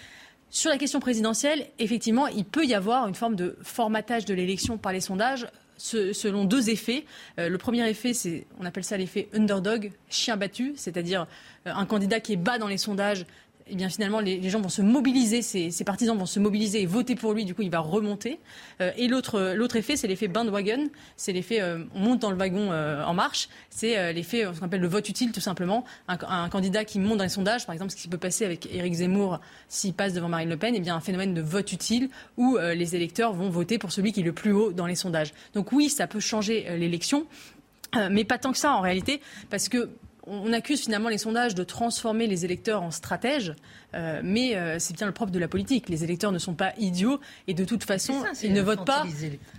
[0.51, 4.79] Sur la question présidentielle, effectivement, il peut y avoir une forme de formatage de l'élection
[4.79, 5.47] par les sondages
[5.79, 7.05] selon deux effets.
[7.39, 11.27] Euh, le premier effet, c'est, on appelle ça l'effet underdog, chien battu, c'est-à-dire
[11.67, 13.25] euh, un candidat qui est bas dans les sondages
[13.71, 17.15] eh bien finalement les, gens vont se mobiliser, ses, partisans vont se mobiliser et voter
[17.15, 17.45] pour lui.
[17.45, 18.39] Du coup, il va remonter.
[18.81, 20.89] Euh, et l'autre l'autre effet, c'est l'effet bandwagon.
[21.17, 23.49] C'est l'effet euh, on monte dans le wagon euh, en marche.
[23.71, 25.85] C'est l'effet ce qu'on appelle le vote utile, tout simplement.
[26.09, 28.95] Un, candidat qui monte dans les sondages, par exemple, ce qui peut passer avec Éric
[28.95, 32.57] Zemmour s'il passe devant Marine Le Pen, eh bien un phénomène de vote utile où
[32.57, 35.33] les électeurs vont voter pour celui qui est le plus haut dans les sondages.
[35.55, 37.27] Donc oui, ça peut changer l'élection.
[38.11, 39.91] mais pas tant que ça en réalité, parce que
[40.29, 43.55] on accuse finalement les sondages de transformer les électeurs en stratèges,
[43.95, 45.89] euh, mais euh, c'est bien le propre de la politique.
[45.89, 49.05] Les électeurs ne sont pas idiots et de toute façon, ils ne votent pas.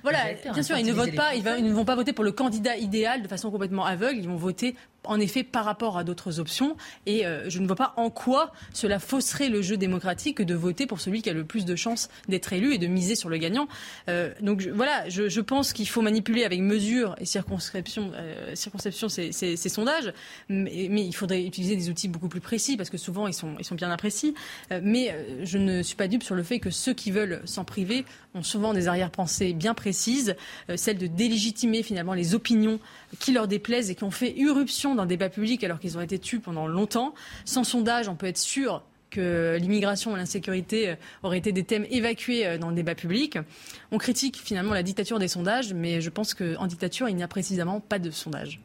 [0.04, 0.20] Voilà,
[0.54, 1.36] bien sûr, ils ne votent pas.
[1.36, 4.20] Ils, ne vont pas voter pour le candidat idéal de façon complètement aveugle.
[4.20, 4.76] Ils vont voter
[5.10, 6.78] en effet par rapport à d'autres options.
[7.06, 10.86] Et euh, je ne vois pas en quoi cela fausserait le jeu démocratique de voter
[10.86, 13.38] pour celui qui a le plus de chances d'être élu et de miser sur le
[13.38, 13.68] gagnant.
[14.08, 19.10] Euh, donc voilà, je, je pense qu'il faut manipuler avec mesure et circonscription, euh, circonscription
[19.10, 20.14] ces, ces, ces, sondages,
[20.48, 20.70] mais,
[21.06, 23.76] il faudrait utiliser des outils beaucoup plus précis parce que souvent ils sont, ils sont
[23.76, 24.36] bien imprécis.
[24.70, 24.82] démocratie.
[24.84, 28.06] mais je ne suis pas dupe sur le fait que ceux qui veulent s'en priver
[28.36, 30.36] ont souvent des arrière-pensées bien précises,
[30.76, 32.80] celle de délégitimer finalement les opinions
[33.20, 36.02] qui leur déplaisent et qui ont fait irruption dans le débat public alors qu'ils ont
[36.02, 37.14] été tus pendant longtemps.
[37.46, 41.86] Sans sondage, on peut être sûr que l'immigration et l'insécurité euh, auraient été des thèmes
[41.90, 43.38] évacués euh, dans le débat public.
[43.92, 47.28] On critique finalement la dictature des sondages, mais je pense qu'en dictature, il n'y a
[47.28, 48.60] précisément pas de sondage.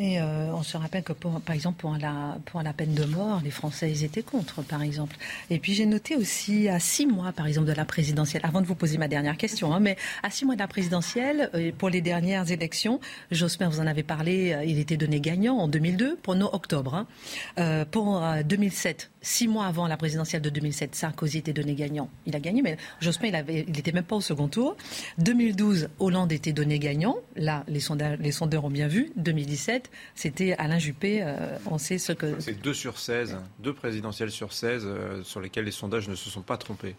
[0.00, 3.04] Et euh, on se rappelle que, pour, par exemple, pour la, pour la peine de
[3.04, 5.14] mort, les Français, ils étaient contre, par exemple.
[5.50, 8.66] Et puis j'ai noté aussi à six mois, par exemple, de la présidentielle, avant de
[8.66, 11.90] vous poser ma dernière question, hein, mais à six mois de la présidentielle, euh, pour
[11.90, 12.98] les dernières élections,
[13.30, 16.94] Jospin, vous en avez parlé, euh, il était donné gagnant en 2002, pour nos octobre.
[16.94, 17.84] Hein.
[17.90, 22.10] pour 2007, six mois avant la présidentielle de 2007, Sarkozy était donné gagnant.
[22.26, 24.76] Il a gagné, mais Jospin, il n'était même pas au second tour.
[25.18, 27.18] 2012, Hollande était donné gagnant.
[27.36, 29.12] Là, les, sondages, les sondeurs ont bien vu.
[29.16, 31.20] 2017, c'était Alain Juppé.
[31.22, 32.40] Euh, on sait ce que.
[32.40, 36.30] C'est 2 sur 16, deux présidentielles sur 16 euh, sur lesquelles les sondages ne se
[36.30, 36.96] sont pas trompés.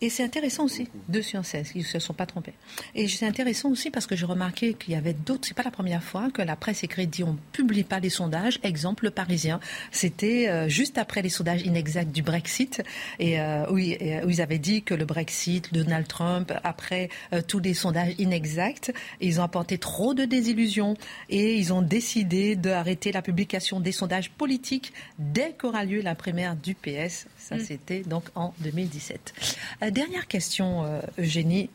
[0.00, 2.54] Et c'est intéressant aussi, deux sur 16, ils ne se sont pas trompés.
[2.94, 5.70] Et c'est intéressant aussi parce que j'ai remarqué qu'il y avait d'autres, c'est pas la
[5.70, 8.58] première fois que la presse écrite dit on ne publie pas les sondages.
[8.62, 9.60] Exemple, le Parisien.
[9.92, 12.82] C'était euh, juste après les sondages inexacts du Brexit,
[13.18, 17.74] et euh, où, ils avaient dit que le Brexit, Donald Trump, après euh, tous les
[17.74, 20.96] sondages inexacts, ils ont apporté trop de désillusions
[21.28, 26.56] et ils ont décidé d'arrêter la publication des sondages politiques dès qu'aura lieu la primaire
[26.56, 27.26] du PS.
[27.44, 27.60] Ça, mm.
[27.60, 29.34] c'était donc en 2017.
[29.82, 31.68] Euh, dernière question, euh, Eugénie.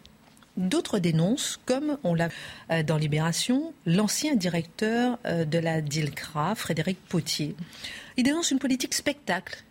[0.57, 2.29] D'autres dénoncent, comme on l'a
[2.71, 7.55] euh, dans Libération, l'ancien directeur de la DILCRA, Frédéric Potier.
[8.17, 9.63] Il dénonce une politique spectacle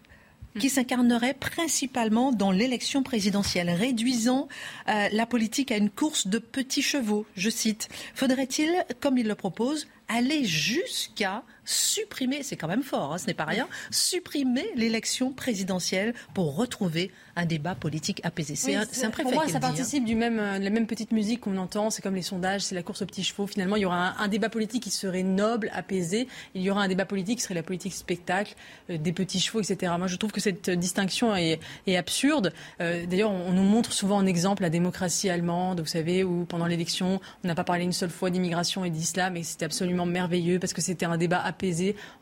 [0.59, 4.49] qui s'incarnerait principalement dans l'élection présidentielle, réduisant
[4.87, 7.27] la politique à une course de petits chevaux.
[7.37, 13.19] Je cite, faudrait-il, comme il le propose, aller jusqu'à supprimer, c'est quand même fort, hein,
[13.19, 18.57] ce n'est pas rien, supprimer l'élection présidentielle pour retrouver un débat politique apaisé.
[18.57, 19.61] C'est un, préfet Pour moi, ça hein.
[19.61, 21.91] participe du même, euh, de la même petite musique qu'on entend.
[21.91, 23.47] C'est comme les sondages, c'est la course aux petits chevaux.
[23.47, 26.27] Finalement, il y aura un, débat politique qui serait noble, apaisé.
[26.55, 28.57] Il y aura un débat politique qui serait la politique spectacle,
[28.91, 29.93] euh, des petits chevaux, etc.
[29.99, 31.61] Moi, je trouve que cette distinction est,
[31.97, 32.53] absurde.
[32.81, 36.67] Euh, d'ailleurs, on, nous montre souvent en exemple la démocratie allemande, vous savez, où pendant
[36.67, 40.59] l'élection, on n'a pas parlé une seule fois d'immigration et d'islam, et c'était absolument merveilleux
[40.59, 41.58] parce que c'était un débat apaisé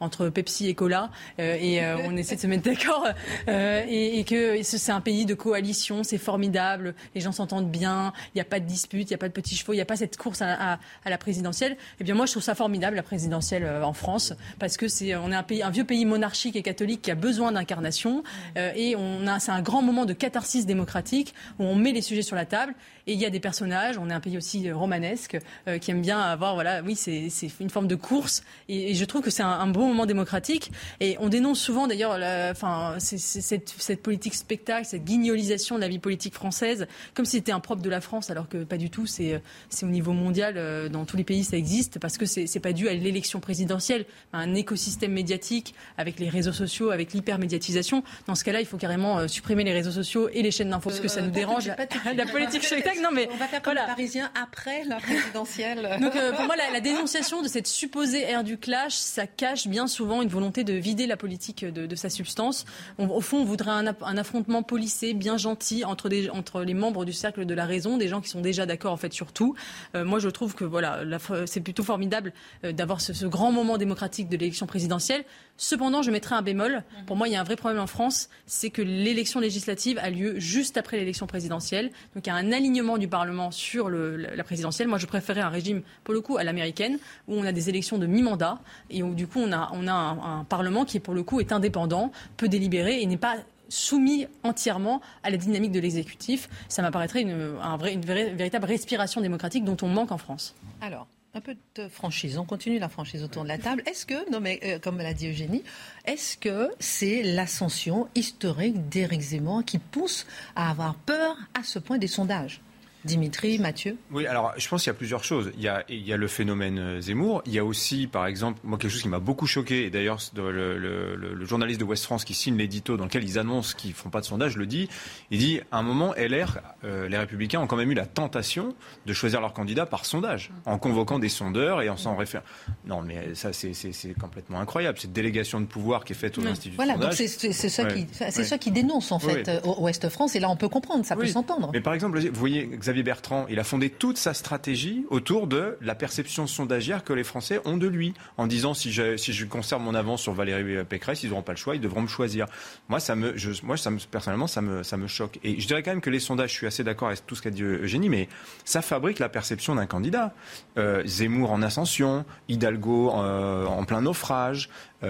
[0.01, 3.07] entre Pepsi et Cola, et on essaie de se mettre d'accord,
[3.49, 8.39] et, et, que c'est un pays de coalition, c'est formidable, les gens s'entendent bien, il
[8.39, 9.87] n'y a pas de dispute, il n'y a pas de petits chevaux, il n'y a
[9.87, 11.77] pas cette course à, la présidentielle.
[12.01, 15.15] Eh bien moi je trouve ça formidable la présidentielle euh, en France parce que c'est
[15.17, 18.23] on est un pays, un vieux pays monarchique et catholique qui a besoin d'incarnation
[18.57, 18.97] euh, et
[19.39, 22.75] c'est un grand moment de catharsis démocratique où on met les sujets sur la table
[23.09, 25.39] et il y a des personnages, on est un pays aussi euh, romanesque,
[25.69, 27.31] euh, qui aime bien avoir, voilà, oui, c'est
[27.61, 28.43] une forme de course.
[28.69, 30.73] Et, je trouve que c'est un, bon moment démocratique.
[30.99, 32.19] Et on dénonce souvent, d'ailleurs,
[32.51, 37.53] enfin, cette, cette, politique spectacle, cette guignolisation de la vie politique française, comme si c'était
[37.53, 39.07] un propre de la France, alors que pas du tout.
[39.07, 39.41] C'est
[39.83, 42.89] au niveau mondial, euh, dans tous les pays, ça existe, parce que c'est pas dû
[42.89, 48.03] à l'élection présidentielle, à un écosystème médiatique avec les réseaux sociaux, avec l'hypermédiatisation.
[48.27, 51.01] Dans ce cas-là, il faut carrément supprimer les réseaux sociaux et les chaînes d'infos, parce
[51.01, 51.71] que ça nous dérange.
[52.17, 53.87] la politique spectacle non, mais on va faire comme voilà.
[53.87, 55.97] Parisien après la présidentielle.
[56.01, 59.87] Donc euh, pour moi, la, dénonciation de cette supposée ère du clash, ça cache bien
[59.87, 62.67] souvent une volonté de vider la politique de, sa substance.
[62.99, 67.13] au fond, on voudrait un, affrontement policé, bien gentil entre, des, entre les membres du
[67.13, 69.55] cercle de la raison, des gens qui sont déjà d'accord en fait sur tout.
[69.95, 71.01] Euh, moi, je trouve que voilà,
[71.47, 72.33] c'est plutôt formidable
[72.65, 75.25] euh, d'avoir ce, ce grand moment démocratique de l'élection présidentielle.
[75.57, 76.83] Cependant, je mettrai un bémol.
[77.07, 80.11] Pour moi, il y a un vrai problème en France, c'est que l'élection législative a
[80.11, 81.91] lieu juste après l'élection présidentielle.
[82.15, 84.89] Donc il y a un alignement du Parlement sur la présidentielle.
[84.89, 86.99] Moi, je préférais un régime, pour le coup, à l'américaine,
[87.29, 88.59] où on a des élections de mi-mandat
[88.91, 91.53] et où, du coup, on a, on a un, Parlement qui, pour le coup, est
[91.53, 93.37] indépendant, peut délibérer et n'est pas
[93.69, 96.49] soumis entièrement à la dynamique de l'exécutif.
[96.69, 97.57] Ça m'apparaîtrait une,
[97.93, 98.01] une
[98.37, 100.55] véritable respiration démocratique dont on manque en France.
[100.81, 102.39] Alors, un peu de franchise.
[102.39, 103.83] On continue la franchise autour de la table.
[103.87, 105.63] Est-ce que, non mais euh, comme l'a dit Eugénie,
[106.07, 110.27] est-ce que c'est l'ascension historique d'Éric Zemmour qui pousse
[110.57, 112.63] à avoir peur à ce point des sondages?
[113.07, 115.53] Dimitri, Mathieu Oui, alors je pense qu'il y a plusieurs choses.
[115.57, 117.43] Il y a, il y a le phénomène euh, Zemmour.
[117.47, 120.19] Il y a aussi, par exemple, moi, quelque chose qui m'a beaucoup choqué, et d'ailleurs,
[120.37, 123.95] le, le, journaliste de West France qui signe l'édito dans lequel ils annoncent qu'ils ne
[123.95, 124.89] font pas de sondage le dit.
[125.31, 128.75] Il dit à un moment, LR, euh, les Républicains ont quand même eu la tentation
[129.07, 132.45] de choisir leur candidat par sondage, en convoquant des sondeurs et en s'en référant.
[132.85, 134.99] Non, mais ça, c'est complètement incroyable.
[134.99, 137.17] Cette délégation de pouvoir qui est faite aux instituts voilà, de sondage.
[137.17, 140.35] c'est ça, qui, ça qui dénonce, en fait, au Ouest France.
[140.35, 141.71] Et là, on peut comprendre, ça peut s'entendre.
[141.73, 145.77] Mais par exemple, vous voyez, Xavier Bertrand, il a fondé toute sa stratégie autour de
[145.81, 149.95] la perception sondagière que les Français ont de lui, en disant si je, conserve mon
[149.95, 152.47] avance sur Valérie Pécresse, ils n'auront pas le choix, ils devront me choisir.
[152.89, 155.39] Moi, ça me, moi ça me, personnellement, ça me, ça me choque.
[155.43, 157.43] Et je dirais quand même que les sondages, je suis assez d'accord avec tout ce
[157.43, 158.29] qu'a dit Eugénie, mais
[158.65, 160.35] ça fabrique la perception d'un candidat.
[160.79, 164.69] Euh, Zemmour en ascension, Hidalgo euh, en plein naufrage,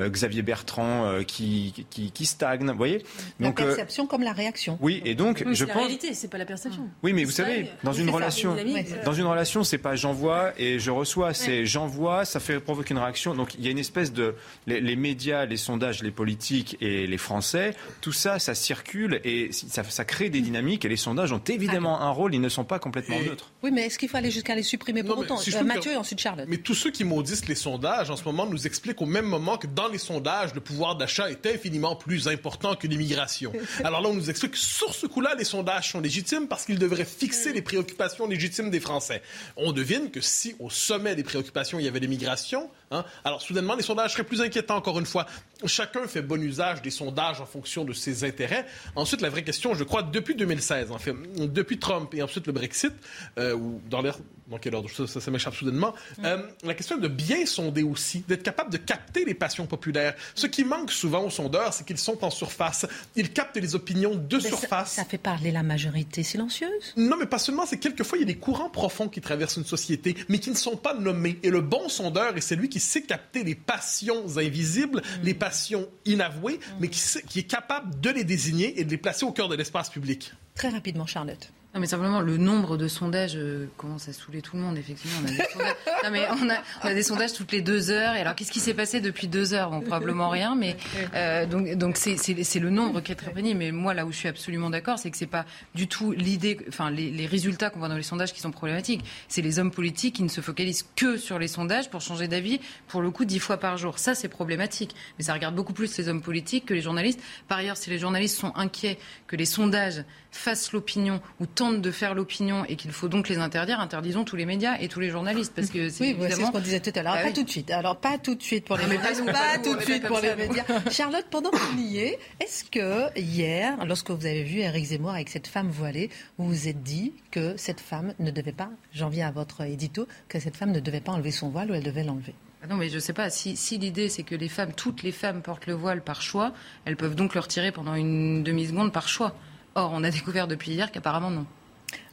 [0.09, 3.05] Xavier Bertrand euh, qui, qui, qui, stagne, vous voyez
[3.40, 4.78] donc, La euh, perception comme la réaction.
[4.80, 5.74] Oui, et donc je pense.
[5.74, 6.88] La réalité, c'est pas la perception.
[7.03, 8.57] Oui, mais vous savez, dans une relation,
[9.05, 13.01] dans une relation, c'est pas j'envoie et je reçois, c'est j'envoie, ça fait provoquer une
[13.01, 13.34] réaction.
[13.34, 14.34] Donc il y a une espèce de
[14.66, 19.51] les, les, médias, les sondages, les politiques et les Français, tout ça, ça circule et
[19.53, 20.84] ça, ça crée des dynamiques.
[20.84, 23.53] Et les sondages ont évidemment un rôle, ils ne sont pas complètement neutres.
[23.62, 26.47] Oui, mais est-ce qu'il faut aller jusqu'à les supprimer pour autant Mathieu et ensuite Charlotte.
[26.49, 29.57] Mais tous ceux qui maudissent les sondages en ce moment nous expliquent au même moment
[29.57, 33.53] que dans les sondages, le pouvoir d'achat est infiniment plus important que l'immigration.
[33.84, 36.78] Alors là, on nous explique que sur ce coup-là, les sondages sont légitimes parce qu'ils
[36.78, 39.22] devraient fixer les préoccupations légitimes des Français.
[39.57, 43.74] On devine que si au sommet des préoccupations, il y avait l'immigration, hein, alors soudainement,
[43.74, 45.26] les sondages seraient plus inquiétants encore une fois.
[45.64, 48.66] Chacun fait bon usage des sondages en fonction de ses intérêts.
[48.95, 52.53] Ensuite, la vraie question, je crois, depuis 2016, en fait, depuis Trump et ensuite le
[52.53, 52.93] Brexit,
[53.39, 54.16] euh, ou dans l'air
[54.49, 54.89] dans quel ordre?
[54.91, 55.95] Ça, ça, m'échappe soudainement.
[56.18, 56.24] Mm.
[56.24, 60.14] Euh, la question de bien sonder aussi, d'être capable de capter les passions populaires.
[60.34, 62.87] Ce qui manque souvent aux sondeurs, c'est qu'ils sont en surface.
[63.16, 64.93] Ils captent les opinions de surface.
[64.93, 67.66] Ça, fait parler la majorité silencieuse Non, mais pas seulement.
[67.66, 70.57] C'est quelquefois, il y a des courants profonds qui traversent une société, mais qui ne
[70.57, 71.39] sont pas nommés.
[71.43, 75.24] Et le bon sondeur est celui qui sait capter les passions invisibles, mm.
[75.24, 76.77] les passions inavouées, mm.
[76.81, 79.57] mais qui, qui est capable de les désigner et de les placer au cœur de
[79.57, 80.33] l'espace public.
[80.55, 81.53] Très rapidement, Charlotte.
[81.77, 85.18] Non, mais simplement, le nombre de sondages euh, commence à saouler tout le monde, effectivement.
[85.20, 87.91] On a des sondages, non, mais on a, on a, des sondages toutes les deux
[87.91, 88.14] heures.
[88.14, 89.68] Et alors, qu'est-ce qui s'est passé depuis deux heures?
[89.68, 90.79] Bon, Probablement rien, mais
[91.14, 93.59] euh, donc donc c'est, c'est, le nombre qui est très pénible.
[93.59, 96.59] Mais moi, là où je suis absolument d'accord, c'est que c'est pas du tout l'idée,
[96.66, 99.05] enfin, les, les, résultats qu'on voit dans les sondages qui sont problématiques.
[99.29, 102.59] C'est les hommes politiques qui ne se focalisent que sur les sondages pour changer d'avis,
[102.89, 103.99] pour le coup, dix fois par jour.
[103.99, 104.95] Ça, c'est problématique.
[105.18, 107.20] Mais ça regarde beaucoup plus les hommes politiques que les journalistes.
[107.49, 108.97] Par ailleurs, si les journalistes sont inquiets
[109.27, 110.05] que les sondages
[110.37, 114.37] fassent l'opinion ou tentent de faire l'opinion et qu'il faut donc les interdire, interdisons tous
[114.37, 115.53] les médias et tous les journalistes.
[115.55, 117.14] Parce que c'est oui, c'est ce qu'on disait tout à l'heure.
[117.14, 117.71] Bah pas tout de suite.
[117.71, 119.33] Alors, pas tout de suite pour les médias.
[119.33, 120.64] Pas, tout de suite pour les médias.
[120.91, 121.99] Charlotte, pendant que vous y
[122.41, 126.69] est-ce que hier, lorsque vous avez vu Eric Zemmour avec cette femme voilée, vous vous
[126.69, 130.57] êtes dit que cette femme ne devait pas, j'en viens à votre édito, que cette
[130.57, 132.35] femme ne devait pas enlever son voile ou elle devait l'enlever?
[132.62, 133.31] Ah non, mais je ne sais pas.
[133.31, 136.53] Si, si l'idée, c'est que les femmes, toutes les femmes portent le voile par choix,
[136.85, 139.37] elles peuvent donc le retirer pendant une demi-seconde par choix.
[139.75, 141.47] Or, on a découvert depuis hier qu'apparemment non.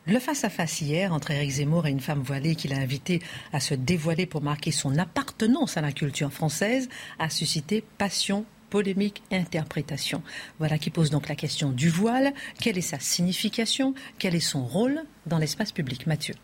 [0.05, 3.21] Le face-à-face hier entre Éric Zemmour et une femme voilée qu'il a invité
[3.53, 6.89] à se dévoiler pour marquer son appartenance à la culture française
[7.19, 10.21] a suscité passion, polémique interprétation.
[10.59, 12.33] Voilà qui pose donc la question du voile.
[12.59, 13.93] Quelle est sa signification?
[14.19, 16.05] Quel est son rôle dans l'espace public?
[16.05, 16.35] Mathieu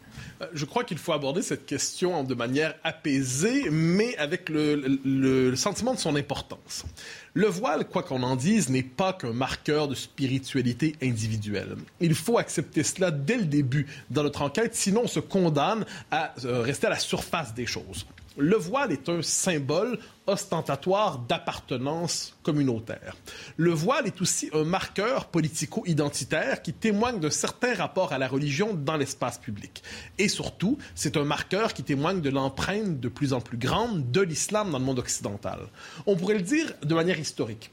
[0.53, 5.99] je crois qu'il faut aborder cette question de manière apaisée, mais avec le, sentiment de
[5.99, 6.85] son importance.
[7.33, 11.75] Le voile, quoi qu'on en dise, n'est pas qu'un marqueur de spiritualité individuelle.
[11.99, 16.33] Il faut accepter cela dès le début dans notre enquête, sinon on se condamne à
[16.45, 18.05] euh, rester à la surface des choses.
[18.37, 23.15] Le voile est un symbole ostentatoire d'appartenance communautaire.
[23.57, 28.73] Le voile est aussi un marqueur politico-identitaire qui témoigne d'un certain rapport à la religion
[28.73, 29.83] dans l'espace public.
[30.17, 34.21] Et surtout, c'est un marqueur qui témoigne de l'empreinte de plus en plus grande de
[34.21, 35.59] l'islam dans le monde occidental.
[36.05, 37.71] On pourrait le dire de manière historique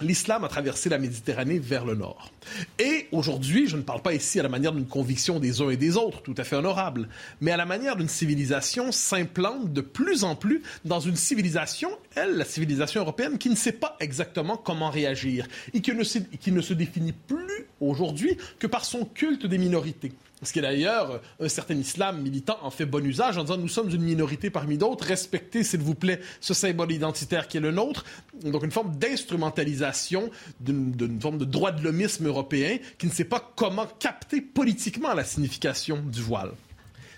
[0.00, 2.30] l'islam a traversé la Méditerranée vers le nord.
[2.78, 5.76] Et aujourd'hui, je ne parle pas ici à la manière d'une conviction des uns et
[5.76, 7.08] des autres, tout à fait honorable,
[7.40, 12.36] mais à la manière d'une civilisation s'implante de plus en plus dans une civilisation, elle,
[12.36, 16.60] la civilisation européenne, qui ne sait pas exactement comment réagir et qui ne qui ne
[16.60, 20.12] se définit plus aujourd'hui que par son culte des minorités.
[20.44, 23.68] Ce qui est d'ailleurs un certain islam militant en fait bon usage en disant nous
[23.68, 27.70] sommes une minorité parmi d'autres, respectez s'il vous plaît ce symbole identitaire qui est le
[27.70, 28.04] nôtre.
[28.42, 30.30] Donc une forme d'instrumentalisation
[30.60, 35.24] d'une forme de droit de l'homisme européen qui ne sait pas comment capter politiquement la
[35.24, 36.52] signification du voile.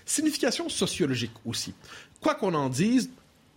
[0.05, 1.73] Signification sociologique aussi.
[2.21, 3.09] Quoi qu'on en dise,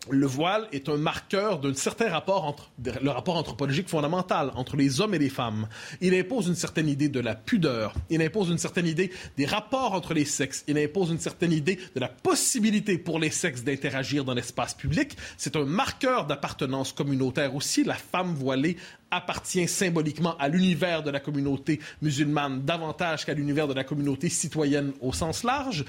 [0.09, 2.71] le voile est un marqueur d'un certain rapport entre
[3.03, 5.69] le rapport anthropologique fondamental entre les hommes et les femmes.
[6.01, 7.93] Il impose une certaine idée de la pudeur.
[8.09, 10.65] Il impose une certaine idée des rapports entre les sexes.
[10.69, 15.17] Il impose une certaine idée de la possibilité pour les sexes d'interagir dans l'espace public.
[15.37, 17.85] C'est un marqueur d'appartenance communautaire aussi.
[17.85, 18.79] La femme voilée
[19.11, 24.93] appartient symboliquement à l'univers de la communauté musulmane davantage qu'à l'univers de la communauté citoyenne
[25.01, 25.85] au sens large.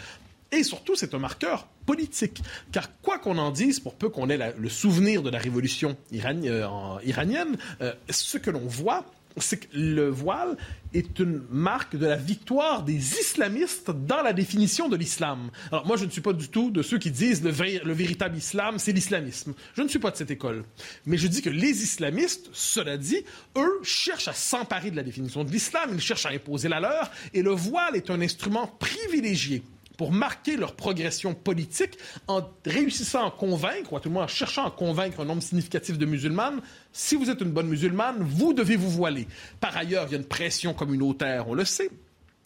[0.52, 2.42] Et surtout, c'est un marqueur politique.
[2.72, 6.68] Car quoi qu'on en dise, pour peu qu'on ait le souvenir de la révolution euh,
[7.06, 9.06] iranienne, euh, ce que l'on voit,
[9.38, 10.58] c'est que le voile
[10.94, 15.52] est une marque de la victoire des islamistes dans la définition de l'islam.
[15.72, 17.52] Alors moi, je ne suis pas du tout de ceux qui disent le,
[17.86, 19.54] le véritable islam, c'est l'islamisme.
[19.78, 20.66] Je ne suis pas de cette école.
[21.06, 23.24] Mais je dis que les islamistes, cela dit,
[23.56, 27.10] eux cherchent à s'emparer de la définition de l'islam, ils cherchent à imposer la leur,
[27.34, 29.64] et le voile est un instrument privilégié
[30.02, 31.96] pour marquer leur progression politique
[32.28, 35.44] en réussissant à convaincre, ou à tout le moins en cherchant à convaincre un nombre
[35.44, 36.60] significatif de musulmanes,
[36.92, 39.28] si vous êtes une bonne musulmane, vous devez vous voiler.
[39.60, 41.92] Par ailleurs, il y a une pression communautaire, on le sait.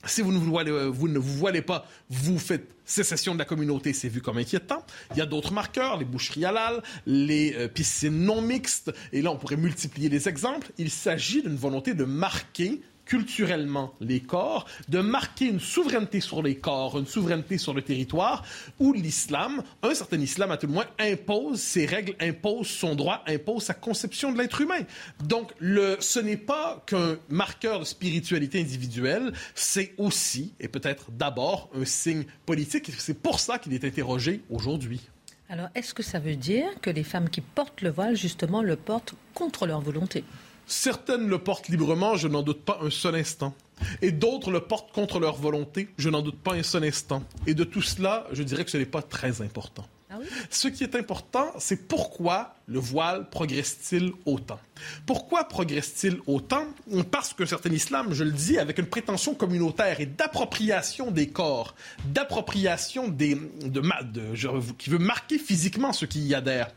[0.06, 4.20] Si vous ne vous, voilez, euh, pas, vous faites sécession de la communauté, c'est vu
[4.20, 4.86] comme inquiétant.
[5.12, 9.32] Il y a d'autres marqueurs, les boucheries halal, les euh, piscines non mixtes, et là
[9.32, 10.74] on pourrait multiplier les exemples.
[10.78, 16.56] Il s'agit d'une volonté de marquer culturellement les corps, de marquer une souveraineté sur les
[16.56, 18.43] corps, une souveraineté sur le territoire,
[18.80, 23.24] où l'islam, un certain islam à tout le moins, impose ses règles, impose son droit,
[23.28, 24.82] impose sa conception de l'être humain.
[25.24, 31.70] Donc, le, ce n'est pas qu'un marqueur de spiritualité individuelle, c'est aussi, et peut-être d'abord,
[31.76, 32.91] un signe politique.
[32.97, 35.01] C'est pour ça qu'il est interrogé aujourd'hui.
[35.47, 38.76] Alors, est-ce que ça veut dire que les femmes qui portent le voile, justement, le
[38.76, 40.24] portent contre leur volonté?
[40.68, 43.53] Certaines le portent librement, je n'en doute pas un seul instant.
[44.01, 47.24] Et d'autres le portent contre leur volonté, je n'en doute pas un seul instant.
[47.45, 49.86] Et de tout cela, je dirais que ce n'est pas très important.
[50.09, 50.18] Ah
[50.49, 54.59] ce qui est important, c'est pourquoi le voile progresse-t-il autant?
[55.05, 56.66] Pourquoi progresse-t-il autant?
[57.11, 61.76] Parce que certain islam, je le dis, avec une prétention communautaire et d'appropriation des corps,
[62.05, 63.82] d'appropriation des, de,
[64.78, 66.72] qui veut marquer physiquement ceux qui y adhèrent.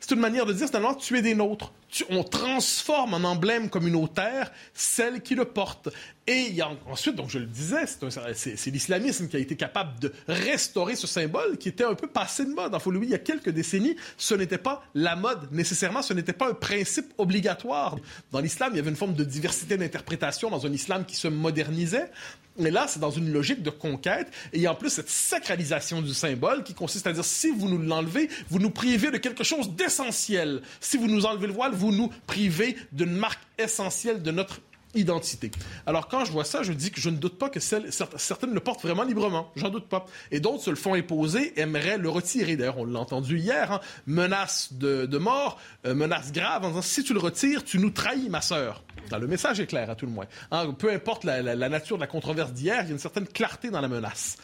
[0.00, 1.72] C'est une manière de dire, finalement, tu es des nôtres
[2.10, 5.88] on transforme en emblème communautaire celle qui le porte.
[6.26, 9.98] Et il y a ensuite, donc je le disais, c'est l'islamisme qui a été capable
[10.00, 12.74] de restaurer ce symbole qui était un peu passé de mode.
[12.74, 16.32] En faut il y a quelques décennies, ce n'était pas la mode nécessairement, ce n'était
[16.32, 17.96] pas un principe obligatoire.
[18.32, 21.28] Dans l'islam, il y avait une forme de diversité d'interprétation dans un islam qui se
[21.28, 22.10] modernisait.
[22.56, 24.28] Mais là, c'est dans une logique de conquête.
[24.52, 27.50] Et il y a en plus cette sacralisation du symbole qui consiste à dire si
[27.50, 30.62] vous nous l'enlevez, vous nous privez de quelque chose d'essentiel.
[30.80, 34.60] Si vous nous enlevez le voile, vous nous privez d'une marque essentielle de notre
[34.94, 35.50] identité?
[35.86, 38.60] Alors quand je vois ça, je dis que je ne doute pas que certaines le
[38.60, 40.06] portent vraiment librement, j'en doute pas.
[40.30, 42.56] Et d'autres se le font imposer, aimeraient le retirer.
[42.56, 43.80] D'ailleurs, on l'a entendu hier, hein.
[44.06, 48.28] menace de, mort, euh, menace grave, en disant si tu le retires, tu nous trahis,
[48.28, 48.84] ma sœur.
[49.10, 50.26] le message est clair, à tout le moins.
[50.50, 53.70] Hein, peu importe la nature de la controverse d'hier, il y a une certaine clarté
[53.70, 54.36] dans la menace.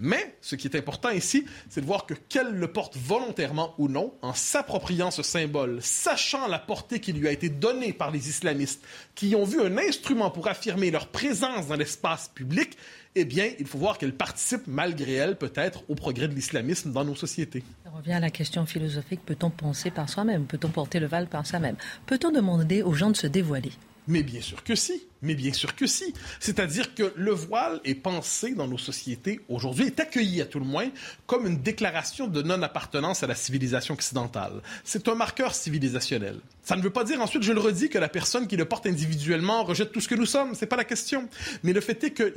[0.00, 3.88] Mais ce qui est important ici, c'est de voir que qu'elle le porte volontairement ou
[3.88, 8.30] non, en s'appropriant ce symbole, sachant la portée qui lui a été donnée par les
[8.30, 8.82] islamistes,
[9.14, 12.78] qui ont vu un instrument pour affirmer leur présence dans l'espace public,
[13.14, 17.04] eh bien, il faut voir qu'elle participe, malgré elle, peut-être, au progrès de l'islamisme dans
[17.04, 17.62] nos sociétés.
[17.84, 20.46] On revient à la question philosophique, peut-on penser par soi-même?
[20.46, 21.76] Peut-on porter le val par soi-même?
[22.06, 23.72] Peut-on demander aux gens de se dévoiler?
[24.10, 25.06] Mais bien sûr que si.
[25.22, 26.14] Mais bien sûr que si.
[26.40, 30.64] C'est-à-dire que le voile est pensé dans nos sociétés aujourd'hui, est accueilli à tout le
[30.64, 30.88] moins
[31.26, 34.62] comme une déclaration de non-appartenance à la civilisation occidentale.
[34.82, 36.40] C'est un marqueur civilisationnel.
[36.64, 38.86] Ça ne veut pas dire ensuite, je le redis, que la personne qui le porte
[38.86, 40.54] individuellement rejette tout ce que nous sommes.
[40.54, 41.28] C'est pas la question.
[41.62, 42.34] Mais le fait est que,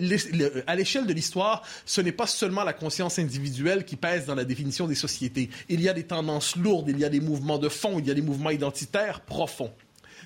[0.68, 4.46] à l'échelle de l'histoire, ce n'est pas seulement la conscience individuelle qui pèse dans la
[4.46, 5.50] définition des sociétés.
[5.70, 8.12] Il y a des tendances lourdes, il y a des mouvements de fond, il y
[8.12, 9.72] a des mouvements identitaires profonds.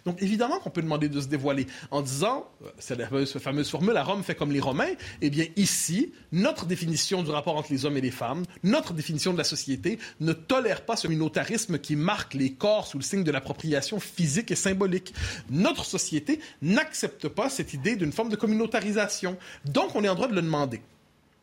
[0.07, 3.97] Donc évidemment qu'on peut demander de se dévoiler en disant, euh, c'est la fameuse, formule,
[3.97, 7.83] à Rome fait comme les Romains, eh bien ici, notre définition du rapport entre les
[7.83, 11.97] hommes et les femmes, notre définition de la société ne tolère pas ce communautarisme qui
[11.97, 15.13] marque les corps sous le signe de l'appropriation physique et symbolique.
[15.49, 19.35] Notre société n'accepte pas cette idée d'une forme de communautarisation.
[19.65, 20.79] Donc on est en droit de le demander.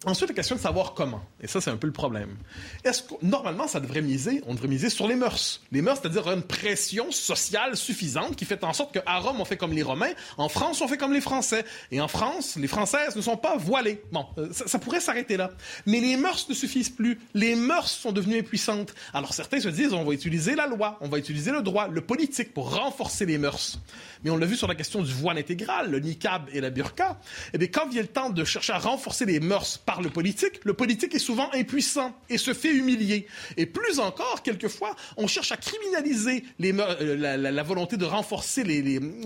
[0.07, 1.23] Ensuite, la question de savoir comment.
[1.41, 2.37] Et ça, c'est un peu le problème.
[2.85, 5.63] Est-ce que, normalement, ça devrait miser, on devrait miser sur les mœurs.
[5.73, 9.57] Les mœurs, c'est-à-dire une pression sociale suffisante qui fait en sorte qu'à Rome, on fait
[9.57, 11.65] comme les Romains, en France, on fait comme les Français.
[11.91, 14.03] Et en France, les Françaises ne sont pas voilées.
[14.13, 15.51] Bon, euh, ça, pourrait s'arrêter là.
[15.87, 17.19] Mais les mœurs ne suffisent plus.
[17.33, 18.95] Les mœurs sont devenues impuissantes.
[19.13, 22.01] Alors certains se disent, on va utiliser la loi, on va utiliser le droit, le
[22.01, 23.79] politique pour renforcer les mœurs.
[24.23, 27.19] Mais on l'a vu sur la question du voile intégral, le niqab et la burqa.
[27.53, 30.65] Eh bien, quand vient le temps de chercher à renforcer les mœurs par le politique,
[30.65, 33.27] le politique est souvent impuissant et se fait humilier.
[33.57, 38.65] Et plus encore, quelquefois, on cherche à criminaliser euh, la, volonté de renforcer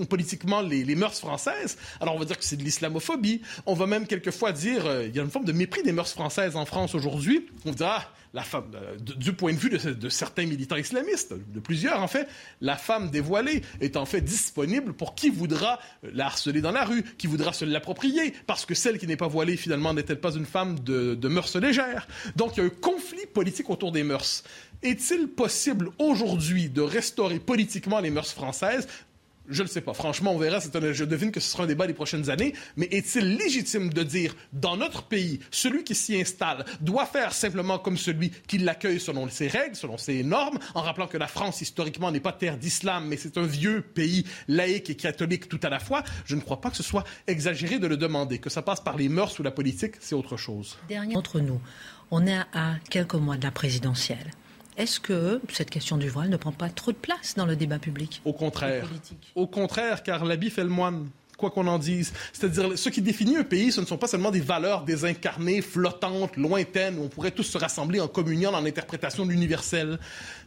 [0.08, 1.78] politiquement les, mœurs françaises.
[2.00, 3.42] Alors on va dire que c'est de l'islamophobie.
[3.66, 6.12] On va même quelquefois dire, euh, il y a une forme de mépris des mœurs
[6.12, 7.46] françaises en France aujourd'hui.
[7.64, 12.08] On va ah, euh, du point de vue de, certains militants islamistes, de plusieurs en
[12.08, 12.28] fait,
[12.60, 17.02] la femme dévoilée est en fait disponible pour qui voudra la harceler dans la rue,
[17.16, 20.46] qui voudra se l'approprier, parce que celle qui n'est pas voilée finalement n'est-elle pas une
[20.46, 22.06] femme de, de mœurs légères?
[22.36, 24.44] Donc il y a un conflit politique autour des mœurs.
[24.82, 28.86] Est-il possible aujourd'hui de restaurer politiquement les mœurs françaises?
[29.48, 29.94] Je ne sais pas.
[29.94, 30.58] Franchement, on verra.
[30.60, 32.54] Je devine que ce sera un débat des prochaines années.
[32.76, 37.78] Mais est-il légitime de dire, dans notre pays, celui qui s'y installe doit faire simplement
[37.78, 41.60] comme celui qui l'accueille selon ses règles, selon ses normes, en rappelant que la France,
[41.60, 45.68] historiquement, n'est pas terre d'islam, mais c'est un vieux pays laïque et catholique tout à
[45.68, 46.02] la fois.
[46.26, 48.38] Je ne crois pas que ce soit exagéré de le demander.
[48.38, 50.78] Que ça passe par les mœurs ou la politique, c'est autre chose.
[50.88, 51.60] Dernier entre nous,
[52.10, 54.30] on est à quelques mois de la présidentielle.
[54.78, 57.80] Est-ce que cette question du voile ne prend pas trop de place dans le débat
[57.80, 58.88] public Au contraire.
[59.34, 62.12] Au contraire, car l'habit fait le moine quoi qu'on en dise.
[62.32, 66.36] C'est-à-dire, ce qui définit un pays, ce ne sont pas seulement des valeurs désincarnées, flottantes,
[66.36, 69.98] lointaines, où on pourrait tous se rassembler en communion dans l'interprétation de l'universel.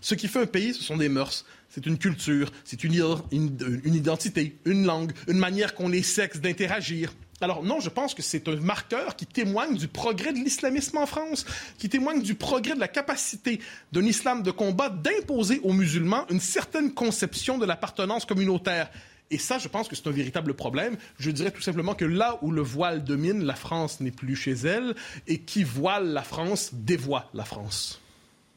[0.01, 1.45] Ce qui fait un pays, ce sont des mœurs.
[1.69, 7.13] C'est une culture, c'est une, une, identité, une langue, une manière qu'ont les sexes d'interagir.
[7.41, 11.07] Alors non, je pense que c'est un marqueur qui témoigne du progrès de l'islamisme en
[11.07, 11.45] France,
[11.79, 13.59] qui témoigne du progrès de la capacité
[13.91, 18.91] d'un islam de combat d'imposer aux musulmans une certaine conception de l'appartenance communautaire.
[19.31, 20.97] Et ça, je pense que c'est un véritable problème.
[21.17, 24.51] Je dirais tout simplement que là où le voile domine, la France n'est plus chez
[24.51, 24.93] elle,
[25.25, 28.01] et qui voile la France dévoie la France.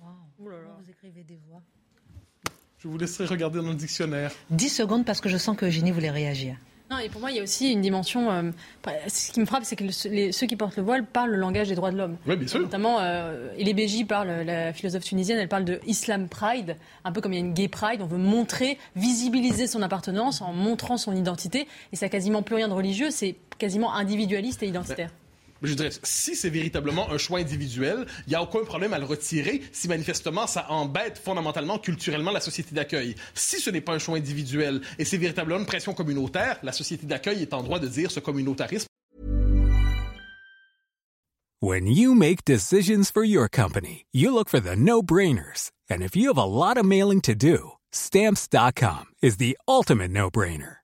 [0.02, 0.08] Wow.
[0.40, 1.62] Vous écrivez dévoie?
[2.80, 4.32] Je vous laisserai regarder dans le dictionnaire.
[4.50, 6.56] 10 secondes parce que je sens que Eugénie voulait réagir.
[6.90, 8.30] Non, et pour moi, il y a aussi une dimension.
[8.30, 8.50] Euh,
[9.08, 11.74] ce qui me frappe, c'est que ceux qui portent le voile parlent le langage des
[11.74, 12.16] droits de l'homme.
[12.26, 12.60] Oui, bien sûr.
[12.60, 17.22] Notamment, euh, Elie Béji parle, la philosophe tunisienne, elle parle de Islam Pride, un peu
[17.22, 18.02] comme il y a une gay pride.
[18.02, 21.66] On veut montrer, visibiliser son appartenance en montrant son identité.
[21.92, 25.10] Et ça n'a quasiment plus rien de religieux, c'est quasiment individualiste et identitaire
[25.66, 29.04] je dirais, si c'est véritablement un choix individuel, il n'y a aucun problème à le
[29.04, 33.14] retirer si manifestement ça embête fondamentalement, culturellement la société d'accueil.
[33.34, 37.06] Si ce n'est pas un choix individuel et c'est véritablement une pression communautaire, la société
[37.06, 38.86] d'accueil est en droit de dire ce communautarisme.
[41.60, 45.70] When you make decisions for your company, you look for the no-brainers.
[45.88, 50.83] And if you have a lot of mailing to do, stamps.com is the ultimate no-brainer.